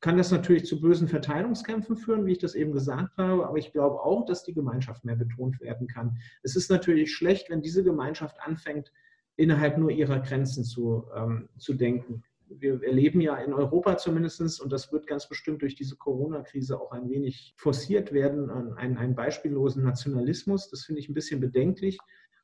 [0.06, 3.72] kann das natürlich zu bösen Verteilungskämpfen führen, wie ich das eben gesagt habe, aber ich
[3.72, 6.18] glaube auch, dass die Gemeinschaft mehr betont werden kann.
[6.44, 8.92] Es ist natürlich schlecht, wenn diese Gemeinschaft anfängt,
[9.34, 14.70] innerhalb nur ihrer Grenzen zu, ähm, zu denken wir erleben ja in Europa zumindest, und
[14.70, 19.82] das wird ganz bestimmt durch diese Corona-Krise auch ein wenig forciert werden, einen, einen beispiellosen
[19.82, 20.70] Nationalismus.
[20.70, 21.98] Das finde ich ein bisschen bedenklich.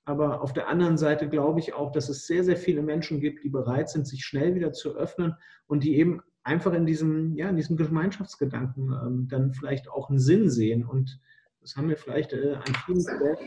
[0.05, 3.45] Aber auf der anderen Seite glaube ich auch, dass es sehr, sehr viele Menschen gibt,
[3.45, 5.37] die bereit sind, sich schnell wieder zu öffnen
[5.69, 10.19] und die eben einfach in diesem, ja, in diesem Gemeinschaftsgedanken ähm, dann vielleicht auch einen
[10.19, 10.85] Sinn sehen.
[10.85, 11.21] Und
[11.61, 13.39] das haben wir vielleicht äh, an vielen Stellen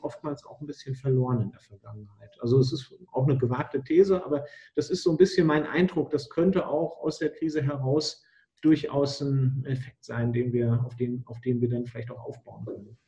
[0.00, 2.36] oftmals auch ein bisschen verloren in der Vergangenheit.
[2.40, 4.44] Also es ist auch eine gewagte These, aber
[4.76, 6.10] das ist so ein bisschen mein Eindruck.
[6.10, 8.22] Das könnte auch aus der Krise heraus
[8.60, 12.64] durchaus ein Effekt sein, den wir, auf, den, auf den wir dann vielleicht auch aufbauen
[12.64, 12.98] können.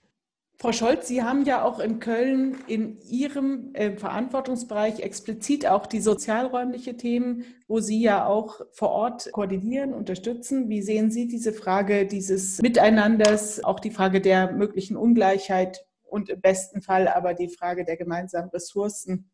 [0.56, 6.00] Frau Scholz, Sie haben ja auch in Köln in Ihrem äh, Verantwortungsbereich explizit auch die
[6.00, 10.68] sozialräumliche Themen, wo Sie ja auch vor Ort koordinieren, unterstützen.
[10.68, 16.40] Wie sehen Sie diese Frage dieses Miteinanders, auch die Frage der möglichen Ungleichheit und im
[16.40, 19.30] besten Fall aber die Frage der gemeinsamen Ressourcen?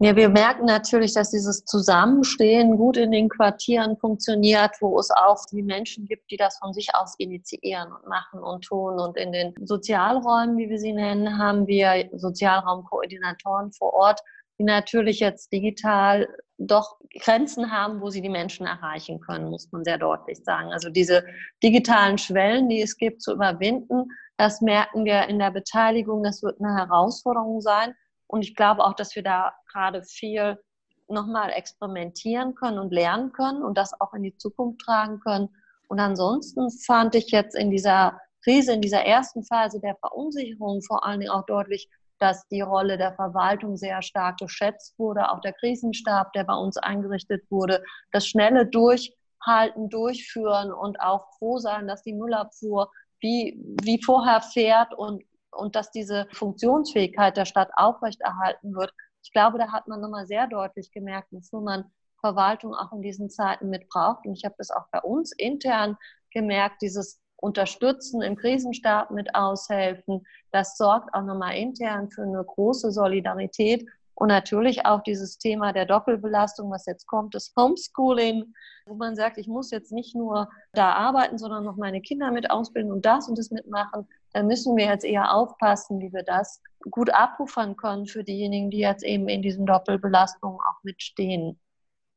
[0.00, 5.44] Ja, wir merken natürlich, dass dieses Zusammenstehen gut in den Quartieren funktioniert, wo es auch
[5.52, 8.98] die Menschen gibt, die das von sich aus initiieren und machen und tun.
[8.98, 14.20] Und in den Sozialräumen, wie wir sie nennen, haben wir Sozialraumkoordinatoren vor Ort,
[14.58, 16.28] die natürlich jetzt digital
[16.58, 20.72] doch Grenzen haben, wo sie die Menschen erreichen können, muss man sehr deutlich sagen.
[20.72, 21.24] Also diese
[21.62, 26.24] digitalen Schwellen, die es gibt, zu überwinden, das merken wir in der Beteiligung.
[26.24, 27.94] Das wird eine Herausforderung sein.
[28.34, 30.58] Und ich glaube auch, dass wir da gerade viel
[31.06, 35.50] nochmal experimentieren können und lernen können und das auch in die Zukunft tragen können.
[35.86, 41.06] Und ansonsten fand ich jetzt in dieser Krise, in dieser ersten Phase der Verunsicherung vor
[41.06, 45.52] allen Dingen auch deutlich, dass die Rolle der Verwaltung sehr stark geschätzt wurde, auch der
[45.52, 52.02] Krisenstab, der bei uns eingerichtet wurde, das schnelle Durchhalten, Durchführen und auch froh sein, dass
[52.02, 55.22] die Müllabfuhr wie, wie vorher fährt und
[55.56, 58.92] und dass diese Funktionsfähigkeit der Stadt aufrechterhalten wird.
[59.22, 61.84] Ich glaube, da hat man nochmal sehr deutlich gemerkt, wofür man
[62.20, 64.26] Verwaltung auch in diesen Zeiten mit braucht.
[64.26, 65.96] Und ich habe das auch bei uns intern
[66.30, 72.90] gemerkt, dieses Unterstützen im Krisenstab mit aushelfen, das sorgt auch nochmal intern für eine große
[72.90, 78.54] Solidarität und natürlich auch dieses Thema der Doppelbelastung, was jetzt kommt, das Homeschooling,
[78.86, 82.50] wo man sagt, ich muss jetzt nicht nur da arbeiten, sondern noch meine Kinder mit
[82.50, 84.06] ausbilden und das und das mitmachen.
[84.32, 88.78] Da müssen wir jetzt eher aufpassen, wie wir das gut abpuffern können für diejenigen, die
[88.78, 91.58] jetzt eben in diesen Doppelbelastungen auch mitstehen.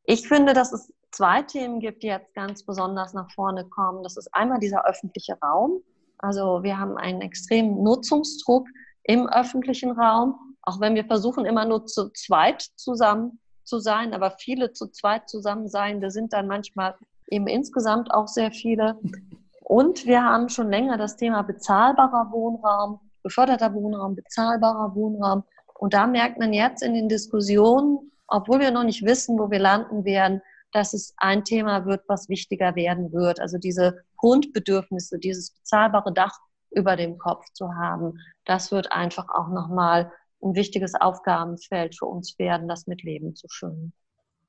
[0.04, 4.04] Ich finde, dass es zwei Themen gibt, die jetzt ganz besonders nach vorne kommen.
[4.04, 5.82] Das ist einmal dieser öffentliche Raum.
[6.20, 8.68] Also wir haben einen extremen Nutzungsdruck
[9.04, 14.32] im öffentlichen Raum auch wenn wir versuchen, immer nur zu zweit zusammen zu sein, aber
[14.32, 16.96] viele zu zweit zusammen sein, da sind dann manchmal
[17.30, 19.00] eben insgesamt auch sehr viele.
[19.62, 25.44] Und wir haben schon länger das Thema bezahlbarer Wohnraum, geförderter Wohnraum, bezahlbarer Wohnraum.
[25.74, 29.60] Und da merkt man jetzt in den Diskussionen, obwohl wir noch nicht wissen, wo wir
[29.60, 30.42] landen werden,
[30.74, 33.40] dass es ein Thema wird, was wichtiger werden wird.
[33.40, 36.38] Also diese Grundbedürfnisse, dieses bezahlbare Dach
[36.72, 42.38] über dem Kopf zu haben, das wird einfach auch nochmal ein wichtiges Aufgabenfeld für uns
[42.40, 43.94] werden, das mit Leben zu füllen.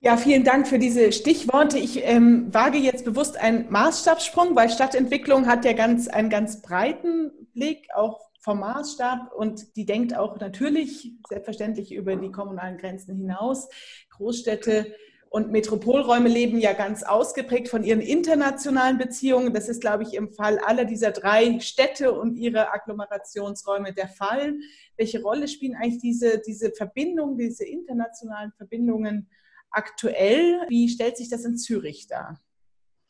[0.00, 1.76] Ja, vielen Dank für diese Stichworte.
[1.76, 7.32] Ich ähm, wage jetzt bewusst einen Maßstabssprung, weil Stadtentwicklung hat ja ganz, einen ganz breiten
[7.52, 13.68] Blick, auch vom Maßstab und die denkt auch natürlich selbstverständlich über die kommunalen Grenzen hinaus.
[14.10, 14.94] Großstädte
[15.30, 19.52] und Metropolräume leben ja ganz ausgeprägt von ihren internationalen Beziehungen.
[19.52, 24.54] Das ist, glaube ich, im Fall aller dieser drei Städte und ihrer Agglomerationsräume der Fall.
[24.96, 29.28] Welche Rolle spielen eigentlich diese, diese Verbindungen, diese internationalen Verbindungen
[29.70, 30.62] aktuell?
[30.68, 32.40] Wie stellt sich das in Zürich dar?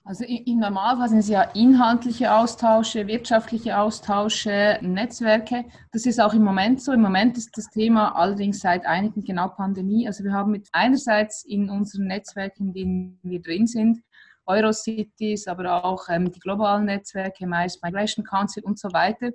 [0.08, 5.66] Also im Normalfall sind es ja inhaltliche Austausche, wirtschaftliche Austausche, Netzwerke.
[5.92, 6.92] Das ist auch im Moment so.
[6.92, 10.06] Im Moment ist das Thema allerdings seit einigen genau Pandemie.
[10.06, 13.98] Also wir haben mit einerseits in unseren Netzwerken, in denen wir drin sind,
[14.46, 19.32] Eurocities, aber auch ähm, die globalen Netzwerke, MICE, Migration Council und so weiter,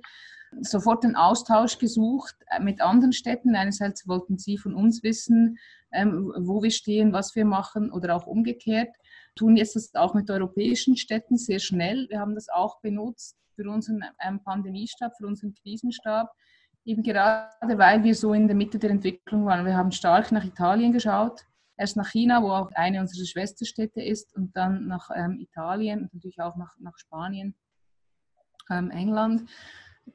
[0.61, 3.55] sofort den Austausch gesucht äh, mit anderen Städten.
[3.55, 5.59] Einerseits wollten sie von uns wissen,
[5.91, 8.89] ähm, wo wir stehen, was wir machen oder auch umgekehrt
[9.35, 12.07] tun jetzt das auch mit europäischen Städten sehr schnell.
[12.09, 16.31] Wir haben das auch benutzt für unseren ähm, Pandemiestab, für unseren Krisenstab,
[16.85, 19.65] eben gerade weil wir so in der Mitte der Entwicklung waren.
[19.65, 21.45] Wir haben stark nach Italien geschaut,
[21.77, 26.13] erst nach China, wo auch eine unserer Schwesterstädte ist, und dann nach ähm, Italien und
[26.13, 27.55] natürlich auch nach, nach Spanien,
[28.69, 29.49] ähm, England.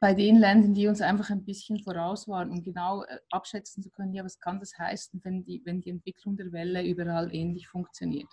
[0.00, 3.90] Bei den Ländern, die uns einfach ein bisschen voraus waren, um genau äh, abschätzen zu
[3.90, 7.68] können, ja, was kann das heißen, wenn die, wenn die Entwicklung der Welle überall ähnlich
[7.68, 8.28] funktioniert.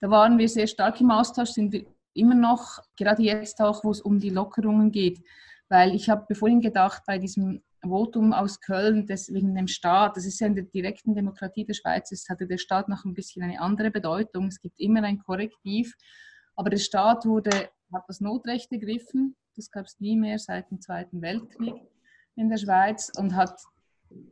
[0.00, 3.90] Da waren wir sehr stark im Austausch, sind wir immer noch, gerade jetzt auch, wo
[3.90, 5.22] es um die Lockerungen geht.
[5.68, 10.24] Weil ich habe vorhin gedacht, bei diesem Votum aus Köln, das wegen dem Staat, das
[10.24, 13.42] ist ja in der direkten Demokratie der Schweiz, es hatte der Staat noch ein bisschen
[13.42, 14.48] eine andere Bedeutung.
[14.48, 15.94] Es gibt immer ein Korrektiv,
[16.54, 17.50] aber der Staat wurde,
[17.92, 21.74] hat das Notrecht ergriffen, das gab es nie mehr seit dem Zweiten Weltkrieg
[22.34, 23.58] in der Schweiz und hat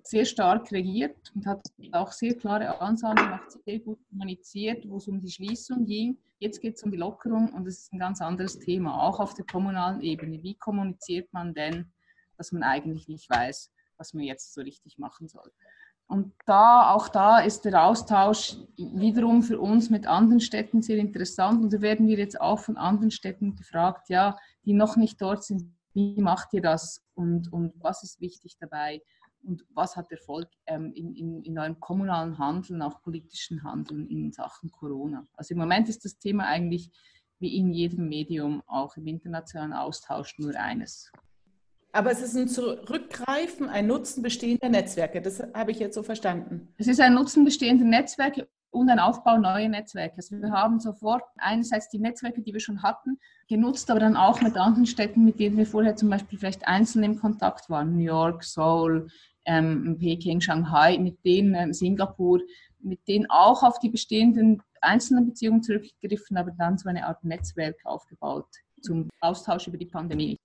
[0.02, 5.08] sehr stark regiert und hat auch sehr klare Ansagen gemacht, sehr gut kommuniziert, wo es
[5.08, 6.18] um die Schließung ging.
[6.38, 9.34] Jetzt geht es um die Lockerung und das ist ein ganz anderes Thema, auch auf
[9.34, 10.42] der kommunalen Ebene.
[10.42, 11.92] Wie kommuniziert man denn,
[12.36, 15.50] dass man eigentlich nicht weiß, was man jetzt so richtig machen soll?
[16.06, 21.62] Und da, auch da ist der Austausch wiederum für uns mit anderen Städten sehr interessant.
[21.62, 25.44] Und da werden wir jetzt auch von anderen Städten gefragt, ja, die noch nicht dort
[25.44, 29.00] sind, wie macht ihr das und, und was ist wichtig dabei?
[29.44, 34.32] Und was hat Erfolg ähm, in, in, in eurem kommunalen Handeln, auch politischen Handeln in
[34.32, 35.26] Sachen Corona?
[35.34, 36.90] Also im Moment ist das Thema eigentlich
[37.38, 41.12] wie in jedem Medium, auch im internationalen Austausch, nur eines.
[41.92, 45.20] Aber es ist ein Zurückgreifen, ein Nutzen bestehender Netzwerke.
[45.20, 46.74] Das habe ich jetzt so verstanden.
[46.76, 50.16] Es ist ein Nutzen bestehender Netzwerke und ein Aufbau neuer Netzwerke.
[50.16, 54.40] Also wir haben sofort einerseits die Netzwerke, die wir schon hatten, genutzt, aber dann auch
[54.40, 57.96] mit anderen Städten, mit denen wir vorher zum Beispiel vielleicht einzeln im Kontakt waren.
[57.96, 59.06] New York, Seoul,
[59.46, 62.40] ähm, Peking, Shanghai, mit denen ähm, Singapur,
[62.80, 67.76] mit denen auch auf die bestehenden einzelnen Beziehungen zurückgegriffen, aber dann so eine Art Netzwerk
[67.84, 68.46] aufgebaut
[68.82, 70.38] zum Austausch über die Pandemie.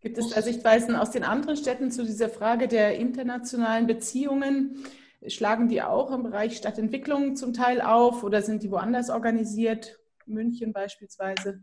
[0.00, 4.84] Gibt es da Sichtweisen aus den anderen Städten zu dieser Frage der internationalen Beziehungen?
[5.26, 9.98] Schlagen die auch im Bereich Stadtentwicklung zum Teil auf oder sind die woanders organisiert?
[10.24, 11.60] München beispielsweise?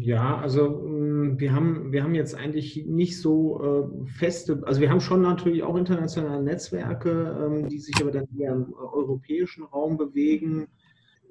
[0.00, 4.90] Ja, also mm, wir haben, wir haben jetzt eigentlich nicht so äh, feste, also wir
[4.90, 9.96] haben schon natürlich auch internationale Netzwerke, ähm, die sich aber dann eher im europäischen Raum
[9.96, 10.68] bewegen.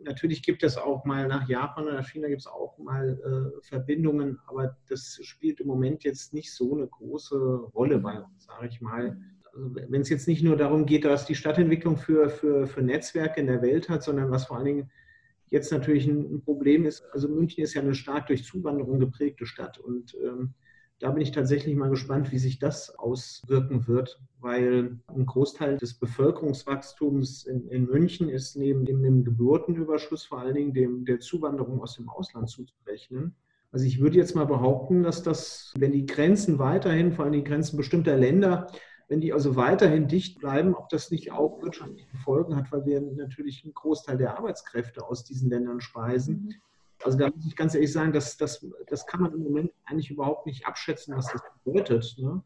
[0.03, 4.38] Natürlich gibt es auch mal nach Japan oder China gibt es auch mal äh, Verbindungen,
[4.47, 7.38] aber das spielt im Moment jetzt nicht so eine große
[7.74, 9.18] Rolle bei uns, sage ich mal
[9.53, 13.39] also wenn es jetzt nicht nur darum geht, was die Stadtentwicklung für, für, für Netzwerke
[13.39, 14.91] in der Welt hat, sondern was vor allen Dingen
[15.49, 19.77] jetzt natürlich ein Problem ist, also München ist ja eine stark durch Zuwanderung geprägte Stadt
[19.79, 20.53] und ähm,
[20.99, 25.93] da bin ich tatsächlich mal gespannt, wie sich das auswirken wird, weil ein Großteil des
[25.93, 31.81] Bevölkerungswachstums in, in München ist neben dem, dem, Geburtenüberschuss vor allen Dingen dem, der Zuwanderung
[31.81, 33.35] aus dem Ausland zuzurechnen.
[33.71, 37.43] Also ich würde jetzt mal behaupten, dass das, wenn die Grenzen weiterhin, vor allem die
[37.43, 38.67] Grenzen bestimmter Länder,
[39.08, 43.01] wenn die also weiterhin dicht bleiben, ob das nicht auch wirtschaftliche Folgen hat, weil wir
[43.01, 46.45] natürlich einen Großteil der Arbeitskräfte aus diesen Ländern speisen.
[46.45, 46.53] Mhm.
[47.03, 50.10] Also da muss ich ganz ehrlich sagen, das, das, das kann man im Moment eigentlich
[50.10, 52.16] überhaupt nicht abschätzen, was das bedeutet.
[52.18, 52.41] Ne?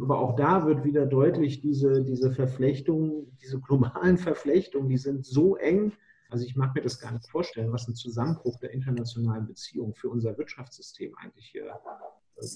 [0.00, 5.56] Aber auch da wird wieder deutlich, diese, diese Verflechtungen, diese globalen Verflechtungen, die sind so
[5.56, 5.92] eng.
[6.30, 10.08] Also ich mag mir das gar nicht vorstellen, was ein Zusammenbruch der internationalen Beziehungen für
[10.08, 11.74] unser Wirtschaftssystem eigentlich hier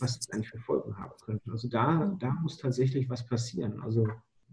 [0.01, 1.51] was das eigentlich für Folgen haben könnte.
[1.51, 3.81] Also da, da muss tatsächlich was passieren.
[3.83, 4.07] Also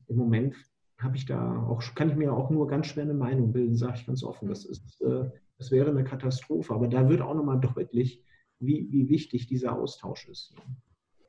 [0.08, 0.56] im Moment
[0.98, 3.98] habe ich da auch, kann ich mir auch nur ganz schwer eine Meinung bilden, sage
[3.98, 4.48] ich ganz offen.
[4.48, 6.74] Das, ist, äh, das wäre eine Katastrophe.
[6.74, 8.24] Aber da wird auch nochmal deutlich,
[8.60, 10.56] wie, wie wichtig dieser Austausch ist.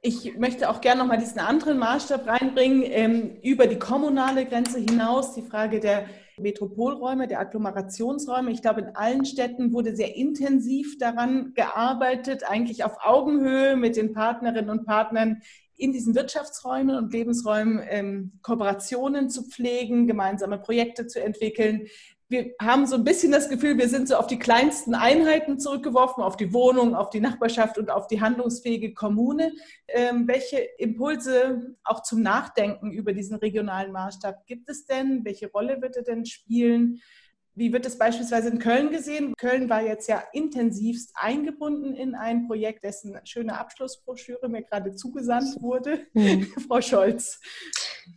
[0.03, 5.35] Ich möchte auch gerne nochmal diesen anderen Maßstab reinbringen, ähm, über die kommunale Grenze hinaus,
[5.35, 6.07] die Frage der
[6.39, 8.51] Metropolräume, der Agglomerationsräume.
[8.51, 14.12] Ich glaube, in allen Städten wurde sehr intensiv daran gearbeitet, eigentlich auf Augenhöhe mit den
[14.12, 15.43] Partnerinnen und Partnern
[15.76, 21.89] in diesen Wirtschaftsräumen und Lebensräumen ähm, Kooperationen zu pflegen, gemeinsame Projekte zu entwickeln,
[22.35, 26.24] wir haben so ein bisschen das Gefühl, wir sind so auf die kleinsten Einheiten zurückgeworfen,
[26.24, 29.53] auf die Wohnung, auf die Nachbarschaft und auf die handlungsfähige Kommune.
[29.87, 35.24] Ähm, welche Impulse auch zum Nachdenken über diesen regionalen Maßstab gibt es denn?
[35.24, 37.01] Welche Rolle wird er denn spielen?
[37.57, 39.33] Wie wird es beispielsweise in Köln gesehen?
[39.37, 45.63] Köln war jetzt ja intensivst eingebunden in ein Projekt, dessen schöne Abschlussbroschüre mir gerade zugesandt
[45.63, 46.01] wurde.
[46.15, 46.43] Mhm.
[46.69, 47.41] Frau Scholz.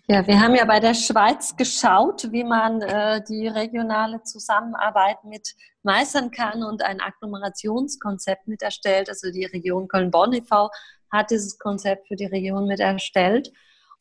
[0.08, 5.56] Ja, wir haben ja bei der Schweiz geschaut, wie man äh, die regionale Zusammenarbeit mit
[5.84, 9.08] meistern kann und ein Agglomerationskonzept mit erstellt.
[9.08, 10.70] Also die Region Köln-Bonn e.V.
[11.12, 13.52] hat dieses Konzept für die Region mit erstellt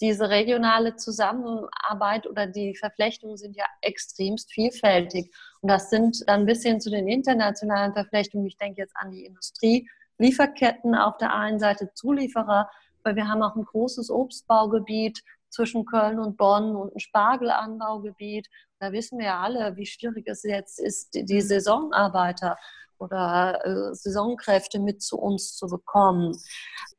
[0.00, 5.32] diese regionale Zusammenarbeit oder die Verflechtungen sind ja extremst vielfältig.
[5.60, 8.46] Und das sind dann ein bisschen zu den internationalen Verflechtungen.
[8.46, 9.88] Ich denke jetzt an die Industrie,
[10.18, 12.70] Lieferketten auf der einen Seite, Zulieferer,
[13.02, 18.48] weil wir haben auch ein großes Obstbaugebiet zwischen Köln und Bonn und ein Spargelanbaugebiet.
[18.78, 22.56] Da wissen wir ja alle, wie schwierig es jetzt ist, die Saisonarbeiter
[22.98, 26.36] oder äh, Saisonkräfte mit zu uns zu bekommen.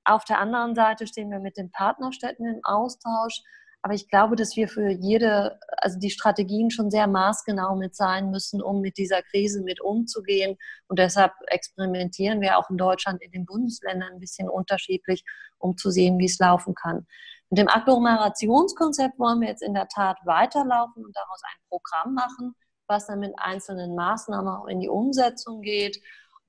[0.03, 3.41] Auf der anderen Seite stehen wir mit den Partnerstädten im Austausch.
[3.83, 8.31] Aber ich glaube, dass wir für jede, also die Strategien schon sehr maßgenau mit sein
[8.31, 10.57] müssen, um mit dieser Krise mit umzugehen.
[10.87, 15.23] Und deshalb experimentieren wir auch in Deutschland in den Bundesländern ein bisschen unterschiedlich,
[15.57, 17.05] um zu sehen, wie es laufen kann.
[17.49, 22.55] Mit dem Agglomerationskonzept wollen wir jetzt in der Tat weiterlaufen und daraus ein Programm machen,
[22.87, 26.01] was dann mit einzelnen Maßnahmen auch in die Umsetzung geht.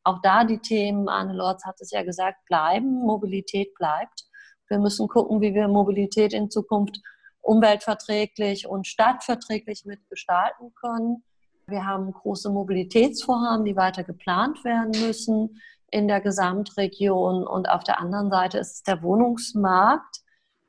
[0.05, 4.25] Auch da die Themen, Anne Lorz hat es ja gesagt, bleiben, Mobilität bleibt.
[4.69, 7.01] Wir müssen gucken, wie wir Mobilität in Zukunft
[7.41, 11.25] umweltverträglich und stadtverträglich mitgestalten können.
[11.67, 15.61] Wir haben große Mobilitätsvorhaben, die weiter geplant werden müssen
[15.91, 17.47] in der Gesamtregion.
[17.47, 20.21] Und auf der anderen Seite ist es der Wohnungsmarkt,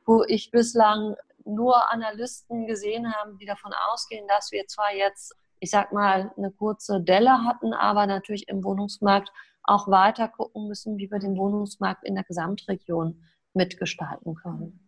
[0.06, 1.16] wo ich bislang
[1.46, 6.52] nur Analysten gesehen habe, die davon ausgehen, dass wir zwar jetzt ich sag mal, eine
[6.52, 9.32] kurze Delle hatten, aber natürlich im Wohnungsmarkt
[9.64, 13.22] auch weiter gucken müssen, wie wir den Wohnungsmarkt in der Gesamtregion
[13.54, 14.80] mitgestalten können.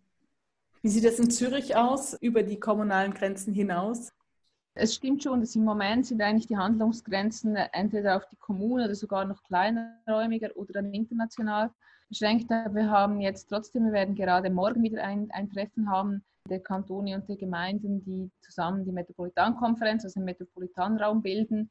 [0.82, 4.12] Wie sieht es in Zürich aus, über die kommunalen Grenzen hinaus?
[4.74, 8.96] Es stimmt schon, dass im Moment sind eigentlich die Handlungsgrenzen entweder auf die Kommune oder
[8.96, 11.72] sogar noch kleinräumiger oder dann international
[12.08, 12.50] beschränkt.
[12.50, 17.16] Wir haben jetzt trotzdem, wir werden gerade morgen wieder ein, ein Treffen haben der Kantone
[17.16, 21.70] und der Gemeinden, die zusammen die Metropolitankonferenz, also den Metropolitanraum bilden.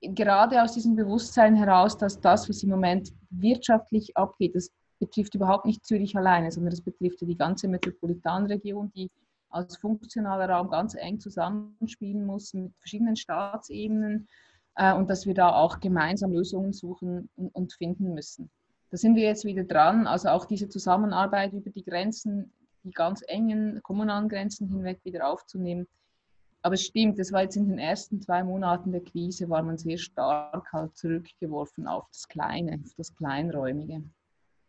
[0.00, 5.66] Gerade aus diesem Bewusstsein heraus, dass das, was im Moment wirtschaftlich abgeht, das betrifft überhaupt
[5.66, 9.10] nicht Zürich alleine, sondern das betrifft die ganze Metropolitanregion, die
[9.50, 14.28] als funktionaler Raum ganz eng zusammenspielen muss mit verschiedenen Staatsebenen
[14.74, 18.50] äh, und dass wir da auch gemeinsam Lösungen suchen und, und, finden müssen.
[18.90, 22.52] Da sind wir jetzt wieder dran, also auch diese Zusammenarbeit über die Grenzen,
[22.84, 25.88] die ganz engen kommunalen Grenzen hinweg wieder aufzunehmen.
[26.62, 29.76] Aber es stimmt, es war jetzt in den ersten zwei Monaten der Krise, war man
[29.76, 34.02] sehr stark halt zurückgeworfen auf das Kleine, auf das Kleinräumige.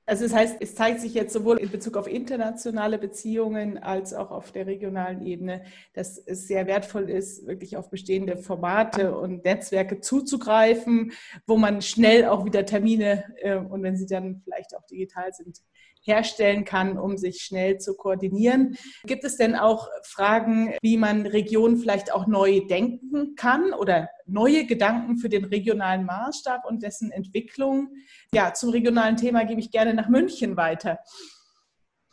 [0.07, 4.30] Also das heißt, es zeigt sich jetzt sowohl in Bezug auf internationale Beziehungen als auch
[4.30, 5.63] auf der regionalen Ebene,
[5.93, 11.11] dass es sehr wertvoll ist, wirklich auf bestehende Formate und Netzwerke zuzugreifen,
[11.47, 15.61] wo man schnell auch wieder Termine äh, und wenn sie dann vielleicht auch digital sind,
[16.05, 18.77] herstellen kann, um sich schnell zu koordinieren.
[19.05, 24.65] Gibt es denn auch Fragen, wie man Regionen vielleicht auch neu denken kann oder neue
[24.65, 27.89] Gedanken für den regionalen Maßstab und dessen Entwicklung?
[28.33, 30.99] Ja, zum regionalen Thema gebe ich gerne nach München weiter.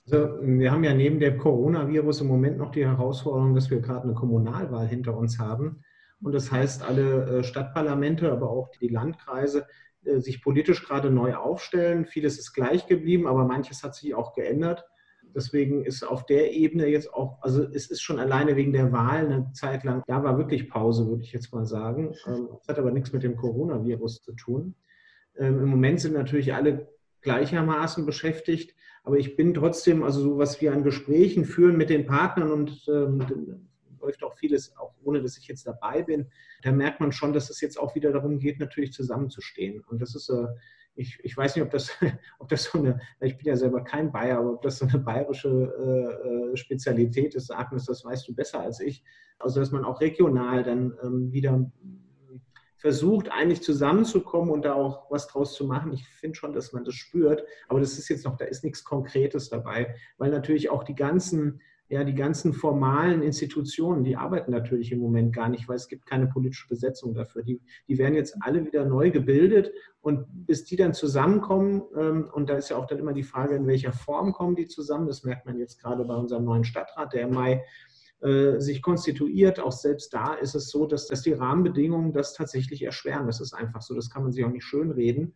[0.04, 4.04] Also, wir haben ja neben dem Coronavirus im Moment noch die Herausforderung, dass wir gerade
[4.04, 5.84] eine Kommunalwahl hinter uns haben.
[6.20, 9.66] Und das heißt, alle äh, Stadtparlamente, aber auch die Landkreise
[10.04, 12.06] sich politisch gerade neu aufstellen.
[12.06, 14.84] Vieles ist gleich geblieben, aber manches hat sich auch geändert.
[15.34, 19.26] Deswegen ist auf der Ebene jetzt auch, also es ist schon alleine wegen der Wahl
[19.26, 22.14] eine Zeit lang, da war wirklich Pause, würde ich jetzt mal sagen.
[22.26, 24.74] Ähm, das hat aber nichts mit dem Coronavirus zu tun.
[25.36, 26.88] Ähm, Im Moment sind natürlich alle
[27.22, 28.74] gleichermaßen beschäftigt,
[29.04, 32.84] aber ich bin trotzdem, also so was wir an Gesprächen führen mit den Partnern und
[32.88, 33.68] ähm,
[34.02, 36.30] läuft auch vieles, auch ohne dass ich jetzt dabei bin.
[36.62, 39.82] Da merkt man schon, dass es jetzt auch wieder darum geht, natürlich zusammenzustehen.
[39.88, 40.46] Und das ist, äh,
[40.94, 41.90] ich, ich weiß nicht, ob das,
[42.38, 44.98] ob das so eine, ich bin ja selber kein Bayer, aber ob das so eine
[44.98, 49.04] bayerische äh, äh, Spezialität ist, Agnes, das weißt du besser als ich.
[49.38, 51.70] Also, dass man auch regional dann ähm, wieder
[52.82, 55.92] versucht, eigentlich zusammenzukommen und da auch was draus zu machen.
[55.92, 58.82] Ich finde schon, dass man das spürt, aber das ist jetzt noch, da ist nichts
[58.82, 61.60] Konkretes dabei, weil natürlich auch die ganzen
[61.92, 66.06] ja, die ganzen formalen Institutionen, die arbeiten natürlich im Moment gar nicht, weil es gibt
[66.06, 67.42] keine politische Besetzung dafür.
[67.42, 69.70] Die, die werden jetzt alle wieder neu gebildet
[70.00, 73.56] und bis die dann zusammenkommen, ähm, und da ist ja auch dann immer die Frage,
[73.56, 77.12] in welcher Form kommen die zusammen, das merkt man jetzt gerade bei unserem neuen Stadtrat,
[77.12, 77.62] der im Mai
[78.22, 79.60] äh, sich konstituiert.
[79.60, 83.26] Auch selbst da ist es so, dass, dass die Rahmenbedingungen das tatsächlich erschweren.
[83.26, 85.34] Das ist einfach so, das kann man sich auch nicht schönreden.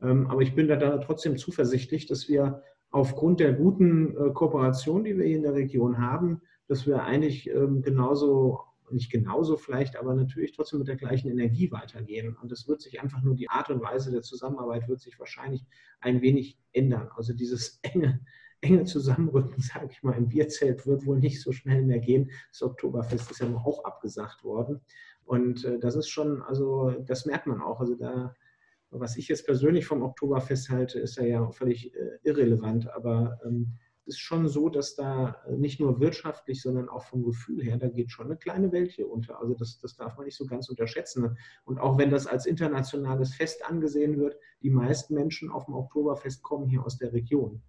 [0.00, 5.04] Ähm, aber ich bin da, da trotzdem zuversichtlich, dass wir aufgrund der guten äh, Kooperation,
[5.04, 8.60] die wir hier in der Region haben, dass wir eigentlich ähm, genauso,
[8.90, 12.36] nicht genauso vielleicht, aber natürlich trotzdem mit der gleichen Energie weitergehen.
[12.40, 15.64] Und es wird sich einfach nur die Art und Weise der Zusammenarbeit wird sich wahrscheinlich
[16.00, 17.10] ein wenig ändern.
[17.16, 18.20] Also dieses enge,
[18.60, 22.30] enge Zusammenrücken, sage ich mal, im Bierzelt wird wohl nicht so schnell mehr gehen.
[22.50, 24.80] Das Oktoberfest ist ja auch abgesagt worden.
[25.24, 27.80] Und äh, das ist schon, also das merkt man auch.
[27.80, 28.34] Also da
[29.00, 33.74] was ich jetzt persönlich vom Oktoberfest halte, ist ja, völlig äh, irrelevant, aber ähm,
[34.06, 37.76] es ist schon so, dass da äh, nicht nur wirtschaftlich, sondern auch vom Gefühl her,
[37.76, 39.40] da geht schon eine kleine Welt hier unter.
[39.40, 41.36] Also das, das darf man nicht so ganz unterschätzen.
[41.64, 46.42] Und auch wenn das als internationales Fest angesehen wird, die meisten Menschen auf dem Oktoberfest
[46.42, 47.62] kommen hier aus der Region.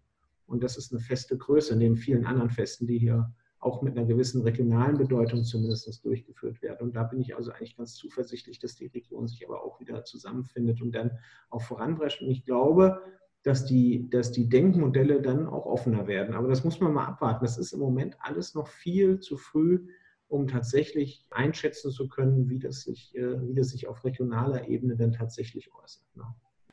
[0.45, 4.05] Und das ist eine feste Größe neben vielen anderen Festen, die hier auch mit einer
[4.05, 6.88] gewissen regionalen Bedeutung zumindest durchgeführt werden.
[6.88, 10.03] Und da bin ich also eigentlich ganz zuversichtlich, dass die Region sich aber auch wieder
[10.03, 11.18] zusammenfindet und dann
[11.49, 12.22] auch voranprescht.
[12.22, 13.01] Und ich glaube,
[13.43, 16.36] dass die, dass die Denkmodelle dann auch offener werden.
[16.36, 17.45] Aber das muss man mal abwarten.
[17.45, 19.88] Das ist im Moment alles noch viel zu früh,
[20.28, 24.97] um tatsächlich einschätzen zu können, wie das sich, äh, wie das sich auf regionaler Ebene
[24.97, 26.03] dann tatsächlich äußert.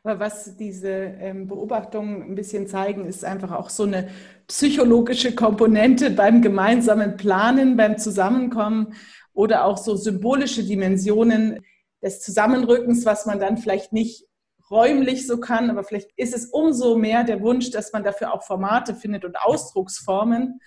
[0.07, 4.11] Aber was diese ähm, Beobachtungen ein bisschen zeigen, ist einfach auch so eine
[4.49, 8.93] psychologische Komponente beim gemeinsamen Planen, beim Zusammenkommen
[9.33, 11.61] oder auch so symbolische Dimensionen
[12.03, 14.27] des Zusammenrückens, was man dann vielleicht nicht
[14.71, 18.43] räumlich so kann, aber vielleicht ist es umso mehr der Wunsch, dass man dafür auch
[18.43, 20.61] Formate findet und Ausdrucksformen.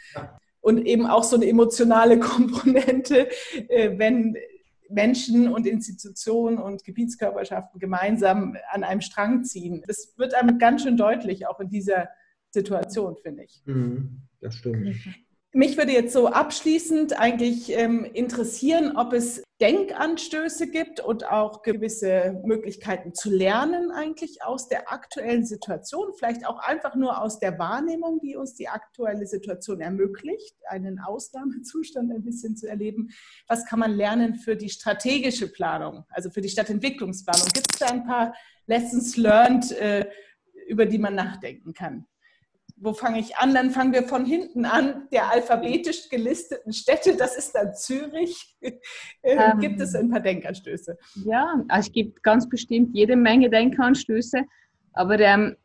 [0.61, 3.29] Und eben auch so eine emotionale Komponente,
[3.69, 4.35] äh, wenn
[4.89, 9.83] Menschen und Institutionen und Gebietskörperschaften gemeinsam an einem Strang ziehen.
[9.87, 12.09] Das wird einem ganz schön deutlich, auch in dieser
[12.49, 13.61] Situation, finde ich.
[13.65, 14.95] Mhm, das stimmt.
[15.53, 22.39] Mich würde jetzt so abschließend eigentlich ähm, interessieren, ob es Denkanstöße gibt und auch gewisse
[22.43, 28.19] Möglichkeiten zu lernen eigentlich aus der aktuellen Situation, vielleicht auch einfach nur aus der Wahrnehmung,
[28.19, 33.09] die uns die aktuelle Situation ermöglicht, einen Ausnahmezustand ein bisschen zu erleben.
[33.47, 37.47] Was kann man lernen für die strategische Planung, also für die Stadtentwicklungsplanung?
[37.53, 38.35] Gibt es da ein paar
[38.67, 40.07] Lessons learned, äh,
[40.67, 42.05] über die man nachdenken kann?
[42.79, 43.53] Wo fange ich an?
[43.53, 48.55] Dann fangen wir von hinten an, der alphabetisch gelisteten Städte, das ist dann Zürich.
[49.23, 50.97] Ähm, gibt es ein paar Denkanstöße?
[51.25, 54.43] Ja, also es gibt ganz bestimmt jede Menge Denkanstöße,
[54.93, 55.57] aber ähm,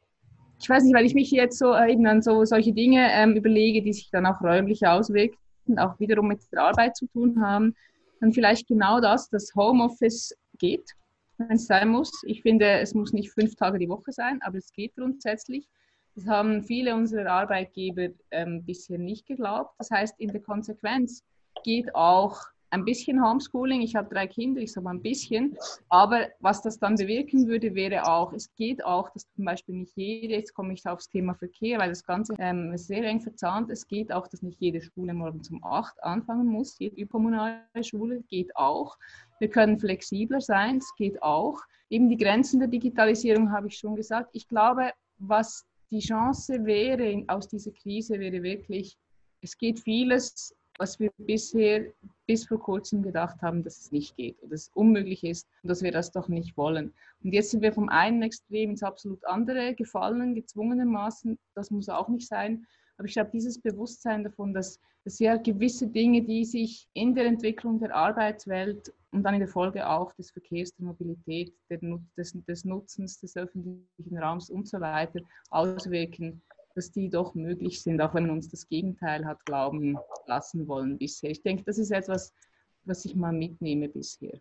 [0.60, 3.36] ich weiß nicht, weil ich mich jetzt so äh, eben an so solche Dinge ähm,
[3.36, 5.36] überlege, die sich dann auch räumlich auswirken,
[5.78, 7.74] auch wiederum mit der Arbeit zu tun haben,
[8.20, 10.90] dann vielleicht genau das, dass Homeoffice geht,
[11.38, 12.10] wenn es sein muss.
[12.24, 15.68] Ich finde, es muss nicht fünf Tage die Woche sein, aber es geht grundsätzlich.
[16.14, 19.74] Das haben viele unserer Arbeitgeber ähm, bisher nicht geglaubt.
[19.78, 21.24] Das heißt, in der Konsequenz
[21.64, 22.38] geht auch
[22.72, 23.82] ein bisschen Homeschooling.
[23.82, 25.56] Ich habe drei Kinder, ich sage mal ein bisschen.
[25.90, 29.94] Aber was das dann bewirken würde, wäre auch, es geht auch, dass zum Beispiel nicht
[29.94, 33.86] jede, jetzt komme ich aufs Thema Verkehr, weil das Ganze ähm, sehr eng verzahnt Es
[33.86, 36.78] geht auch, dass nicht jede Schule morgen um 8 anfangen muss.
[36.78, 38.96] Jede überkommunale Schule geht auch.
[39.38, 41.60] Wir können flexibler sein, es geht auch.
[41.90, 44.30] Eben die Grenzen der Digitalisierung habe ich schon gesagt.
[44.32, 48.96] Ich glaube, was die Chance wäre aus dieser Krise wäre wirklich,
[49.42, 51.92] es geht vieles, was wir bisher
[52.26, 55.82] bis vor kurzem gedacht haben, dass es nicht geht oder es unmöglich ist und dass
[55.82, 56.94] wir das doch nicht wollen.
[57.22, 61.38] Und jetzt sind wir vom einen Extrem ins absolut andere gefallen, gezwungenermaßen.
[61.54, 62.66] Das muss auch nicht sein.
[62.96, 67.26] Aber ich glaube, dieses Bewusstsein davon, dass, dass ja gewisse Dinge, die sich in der
[67.26, 71.78] Entwicklung der Arbeitswelt und dann in der Folge auch des Verkehrs, der Mobilität, der,
[72.16, 75.20] des, des Nutzens des öffentlichen Raums und so weiter
[75.50, 76.42] auswirken,
[76.74, 80.98] dass die doch möglich sind, auch wenn man uns das Gegenteil hat glauben lassen wollen
[80.98, 81.30] bisher.
[81.30, 82.32] Ich denke, das ist etwas,
[82.84, 84.40] was ich mal mitnehme bisher.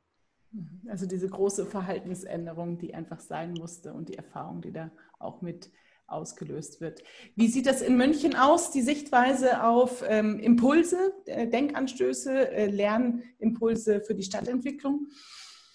[0.88, 5.72] Also diese große Verhaltensänderung, die einfach sein musste und die Erfahrung, die da auch mit
[6.12, 7.04] ausgelöst wird.
[7.36, 14.02] Wie sieht das in München aus, die Sichtweise auf ähm, Impulse, äh, Denkanstöße, äh, Lernimpulse
[14.02, 15.08] für die Stadtentwicklung?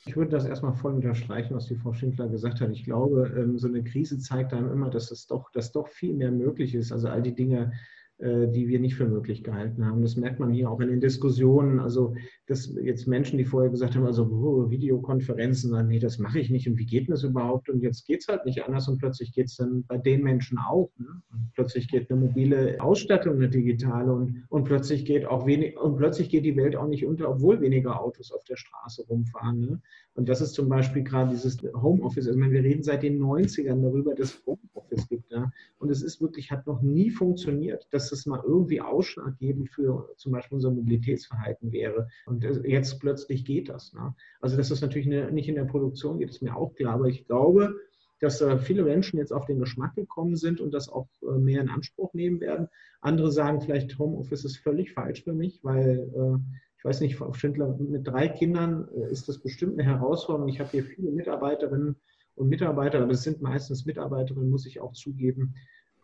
[0.06, 2.70] Ich würde das erstmal voll unterstreichen, was die Frau Schindler gesagt hat.
[2.70, 6.14] Ich glaube, ähm, so eine Krise zeigt einem immer, dass es doch, dass doch viel
[6.14, 6.92] mehr möglich ist.
[6.92, 7.72] Also all die Dinge,
[8.18, 10.00] die wir nicht für möglich gehalten haben.
[10.00, 11.78] Das merkt man hier auch in den Diskussionen.
[11.80, 12.14] Also,
[12.46, 16.48] dass jetzt Menschen, die vorher gesagt haben, also oh, Videokonferenzen, sagen, nee, das mache ich
[16.48, 17.68] nicht und wie geht das überhaupt?
[17.68, 20.56] Und jetzt geht es halt nicht anders und plötzlich geht es dann bei den Menschen
[20.58, 20.90] auch.
[20.98, 21.08] Ne?
[21.30, 25.96] Und plötzlich geht eine mobile Ausstattung, eine digitale und, und plötzlich geht auch wenig und
[25.96, 29.60] plötzlich geht die Welt auch nicht unter, obwohl weniger Autos auf der Straße rumfahren.
[29.60, 29.82] Ne?
[30.14, 32.26] Und das ist zum Beispiel gerade dieses Homeoffice.
[32.26, 35.30] Also, meine, wir reden seit den 90ern darüber, dass Homeoffice gibt.
[35.30, 35.50] Ja?
[35.78, 40.32] Und es ist wirklich, hat noch nie funktioniert, dass es mal irgendwie ausschlaggebend für zum
[40.32, 42.08] Beispiel unser Mobilitätsverhalten wäre.
[42.26, 43.92] Und jetzt plötzlich geht das.
[43.92, 44.14] Ne?
[44.40, 46.94] Also, dass das natürlich nicht in der Produktion geht, ist mir auch klar.
[46.94, 47.74] Aber ich glaube,
[48.20, 51.60] dass äh, viele Menschen jetzt auf den Geschmack gekommen sind und das auch äh, mehr
[51.60, 52.68] in Anspruch nehmen werden.
[53.00, 56.38] Andere sagen vielleicht, Homeoffice ist völlig falsch für mich, weil äh,
[56.78, 60.48] ich weiß nicht, Frau Schindler, mit drei Kindern ist das bestimmt eine Herausforderung.
[60.48, 61.96] Ich habe hier viele Mitarbeiterinnen
[62.36, 65.54] und Mitarbeiter, aber es sind meistens Mitarbeiterinnen, muss ich auch zugeben,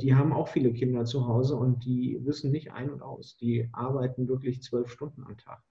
[0.02, 3.36] die haben auch viele Kinder zu Hause und die wissen nicht ein und aus.
[3.36, 5.62] Die arbeiten wirklich zwölf Stunden am Tag.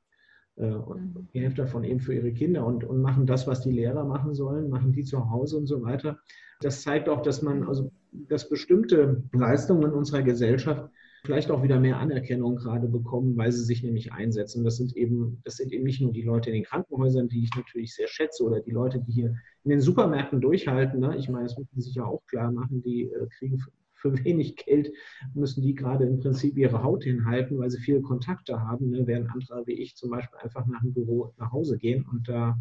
[0.56, 1.28] Äh, und mhm.
[1.34, 4.34] die Hälfte davon eben für ihre Kinder und, und machen das, was die Lehrer machen
[4.34, 6.20] sollen, machen die zu Hause und so weiter.
[6.62, 10.90] Das zeigt auch, dass man, also, dass bestimmte Leistungen in unserer Gesellschaft
[11.24, 14.64] vielleicht auch wieder mehr Anerkennung gerade bekommen, weil sie sich nämlich einsetzen.
[14.64, 17.52] Das sind eben, das sind eben nicht nur die Leute in den Krankenhäusern, die ich
[17.56, 21.00] natürlich sehr schätze, oder die Leute, die hier in den Supermärkten durchhalten.
[21.00, 21.16] Ne?
[21.18, 23.60] Ich meine, das müssen sie sich ja auch klar machen, die äh, kriegen
[24.02, 24.92] für wenig Geld,
[25.34, 29.06] müssen die gerade im Prinzip ihre Haut hinhalten, weil sie viele Kontakte haben, ne?
[29.06, 32.58] während andere wie ich zum Beispiel einfach nach dem Büro nach Hause gehen und da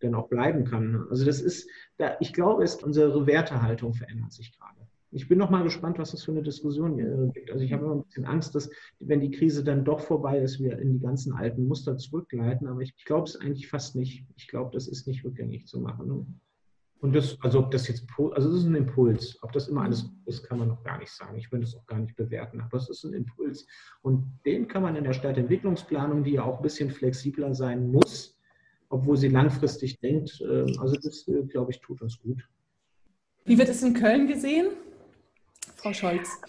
[0.00, 1.06] dann auch bleiben kann.
[1.10, 4.80] Also das ist, da, ich glaube, ist unsere Wertehaltung verändert sich gerade.
[5.14, 6.96] Ich bin noch mal gespannt, was das für eine Diskussion
[7.32, 7.50] gibt.
[7.50, 10.58] Also ich habe immer ein bisschen Angst, dass, wenn die Krise dann doch vorbei ist,
[10.58, 12.66] wir in die ganzen alten Muster zurückgleiten.
[12.66, 14.24] Aber ich, ich glaube es eigentlich fast nicht.
[14.36, 16.40] Ich glaube, das ist nicht rückgängig zu machen.
[17.02, 19.36] Und das, also ob das jetzt, also es ist ein Impuls.
[19.42, 21.36] Ob das immer alles ist, kann man noch gar nicht sagen.
[21.36, 22.60] Ich würde es auch gar nicht bewerten.
[22.60, 23.66] Aber es ist ein Impuls.
[24.02, 28.38] Und den kann man in der Stadtentwicklungsplanung, die ja auch ein bisschen flexibler sein muss,
[28.88, 32.48] obwohl sie langfristig denkt, ähm, also das, äh, glaube ich, tut uns gut.
[33.46, 34.68] Wie wird es in Köln gesehen?
[35.74, 36.40] Frau Scholz?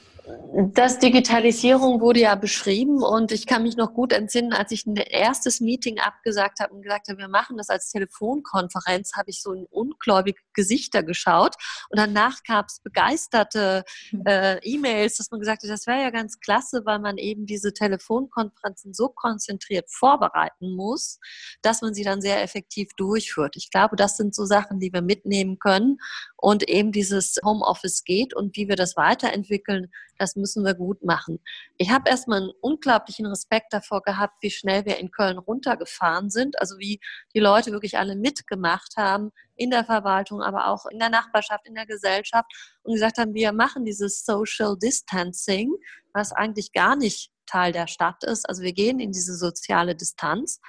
[0.74, 4.96] Das Digitalisierung wurde ja beschrieben und ich kann mich noch gut entsinnen, als ich ein
[4.96, 9.52] erstes Meeting abgesagt habe und gesagt habe, wir machen das als Telefonkonferenz, habe ich so
[9.52, 11.56] in ungläubige Gesichter geschaut
[11.90, 14.24] und danach gab es begeisterte hm.
[14.26, 17.74] äh, E-Mails, dass man gesagt hat, das wäre ja ganz klasse, weil man eben diese
[17.74, 21.20] Telefonkonferenzen so konzentriert vorbereiten muss,
[21.62, 23.58] dass man sie dann sehr effektiv durchführt.
[23.58, 25.98] Ich glaube, das sind so Sachen, die wir mitnehmen können
[26.38, 29.92] und eben dieses Homeoffice geht und wie wir das weiterentwickeln,
[30.24, 31.40] das müssen wir gut machen.
[31.78, 36.60] Ich habe erstmal einen unglaublichen Respekt davor gehabt, wie schnell wir in Köln runtergefahren sind,
[36.60, 37.02] also wie
[37.36, 41.76] die Leute wirklich alle mitgemacht haben in der Verwaltung, aber auch in der Nachbarschaft, in
[41.76, 42.50] der Gesellschaft
[42.84, 45.74] und gesagt haben, wir machen dieses Social Distancing,
[46.14, 48.48] was eigentlich gar nicht Teil der Stadt ist.
[48.48, 50.62] Also wir gehen in diese soziale Distanz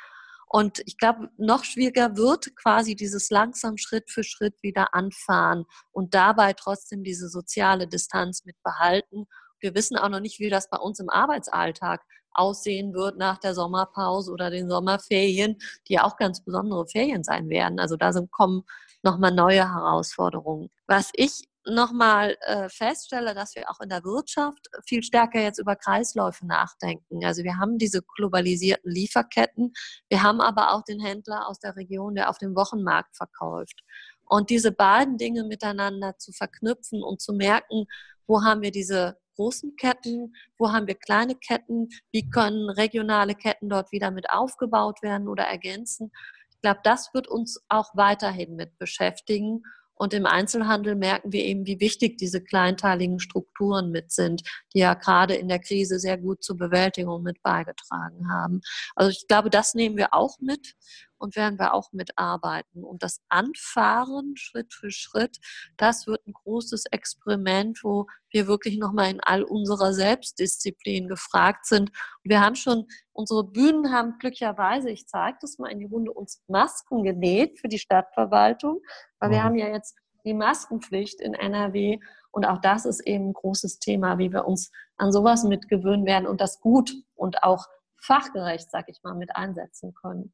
[0.55, 6.15] und ich glaube, noch schwieriger wird quasi dieses langsam Schritt für Schritt wieder anfahren und
[6.15, 9.27] dabei trotzdem diese soziale Distanz mit behalten.
[9.65, 12.03] Wir wissen auch noch nicht, wie das bei uns im Arbeitsalltag
[12.33, 15.57] aussehen wird nach der Sommerpause oder den Sommerferien,
[15.89, 17.81] die ja auch ganz besondere Ferien sein werden.
[17.81, 18.65] Also da sind, kommen
[19.03, 20.69] nochmal neue Herausforderungen.
[20.87, 25.77] Was ich nochmal äh, feststelle, dass wir auch in der Wirtschaft viel stärker jetzt über
[25.77, 27.25] Kreisläufe nachdenken.
[27.25, 29.73] Also wir haben diese globalisierten Lieferketten,
[30.11, 33.81] wir haben aber auch den Händler aus der Region, der auf dem Wochenmarkt verkauft.
[34.27, 37.87] Und diese beiden Dinge miteinander zu verknüpfen und zu merken,
[38.27, 43.69] wo haben wir diese großen Ketten, wo haben wir kleine Ketten, wie können regionale Ketten
[43.69, 46.13] dort wieder mit aufgebaut werden oder ergänzen.
[46.51, 49.63] Ich glaube, das wird uns auch weiterhin mit beschäftigen.
[49.97, 54.43] Und im Einzelhandel merken wir eben, wie wichtig diese kleinteiligen Strukturen mit sind,
[54.75, 58.61] die ja gerade in der Krise sehr gut zur Bewältigung mit beigetragen haben.
[58.97, 60.75] Also ich glaube, das nehmen wir auch mit
[61.19, 62.85] und werden wir auch mitarbeiten.
[62.85, 65.39] Und das Anfahren Schritt für Schritt,
[65.77, 71.91] das wird ein großes Experiment, wo wir wirklich nochmal in all unserer Selbstdisziplin gefragt sind.
[71.91, 76.13] Und wir haben schon, unsere Bühnen haben glücklicherweise, ich zeige das mal in die Runde,
[76.13, 78.81] uns Masken genäht für die Stadtverwaltung,
[79.21, 81.99] weil wir haben ja jetzt die Maskenpflicht in NRW.
[82.31, 86.27] Und auch das ist eben ein großes Thema, wie wir uns an sowas mitgewöhnen werden
[86.27, 90.33] und das gut und auch fachgerecht, sag ich mal, mit einsetzen können.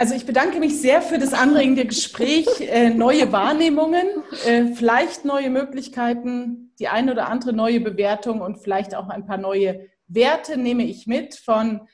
[0.00, 4.06] Also ich bedanke mich sehr für das anregende Gespräch, äh, neue Wahrnehmungen,
[4.46, 9.36] äh, vielleicht neue Möglichkeiten, die eine oder andere neue Bewertung und vielleicht auch ein paar
[9.36, 11.86] neue Werte nehme ich mit von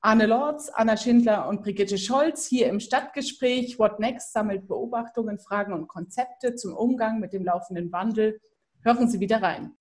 [0.00, 3.78] Arne Lorz, Anna Schindler und Brigitte Scholz hier im Stadtgespräch.
[3.78, 8.40] What Next sammelt Beobachtungen, Fragen und Konzepte zum Umgang mit dem laufenden Wandel.
[8.82, 9.76] Hören Sie wieder rein.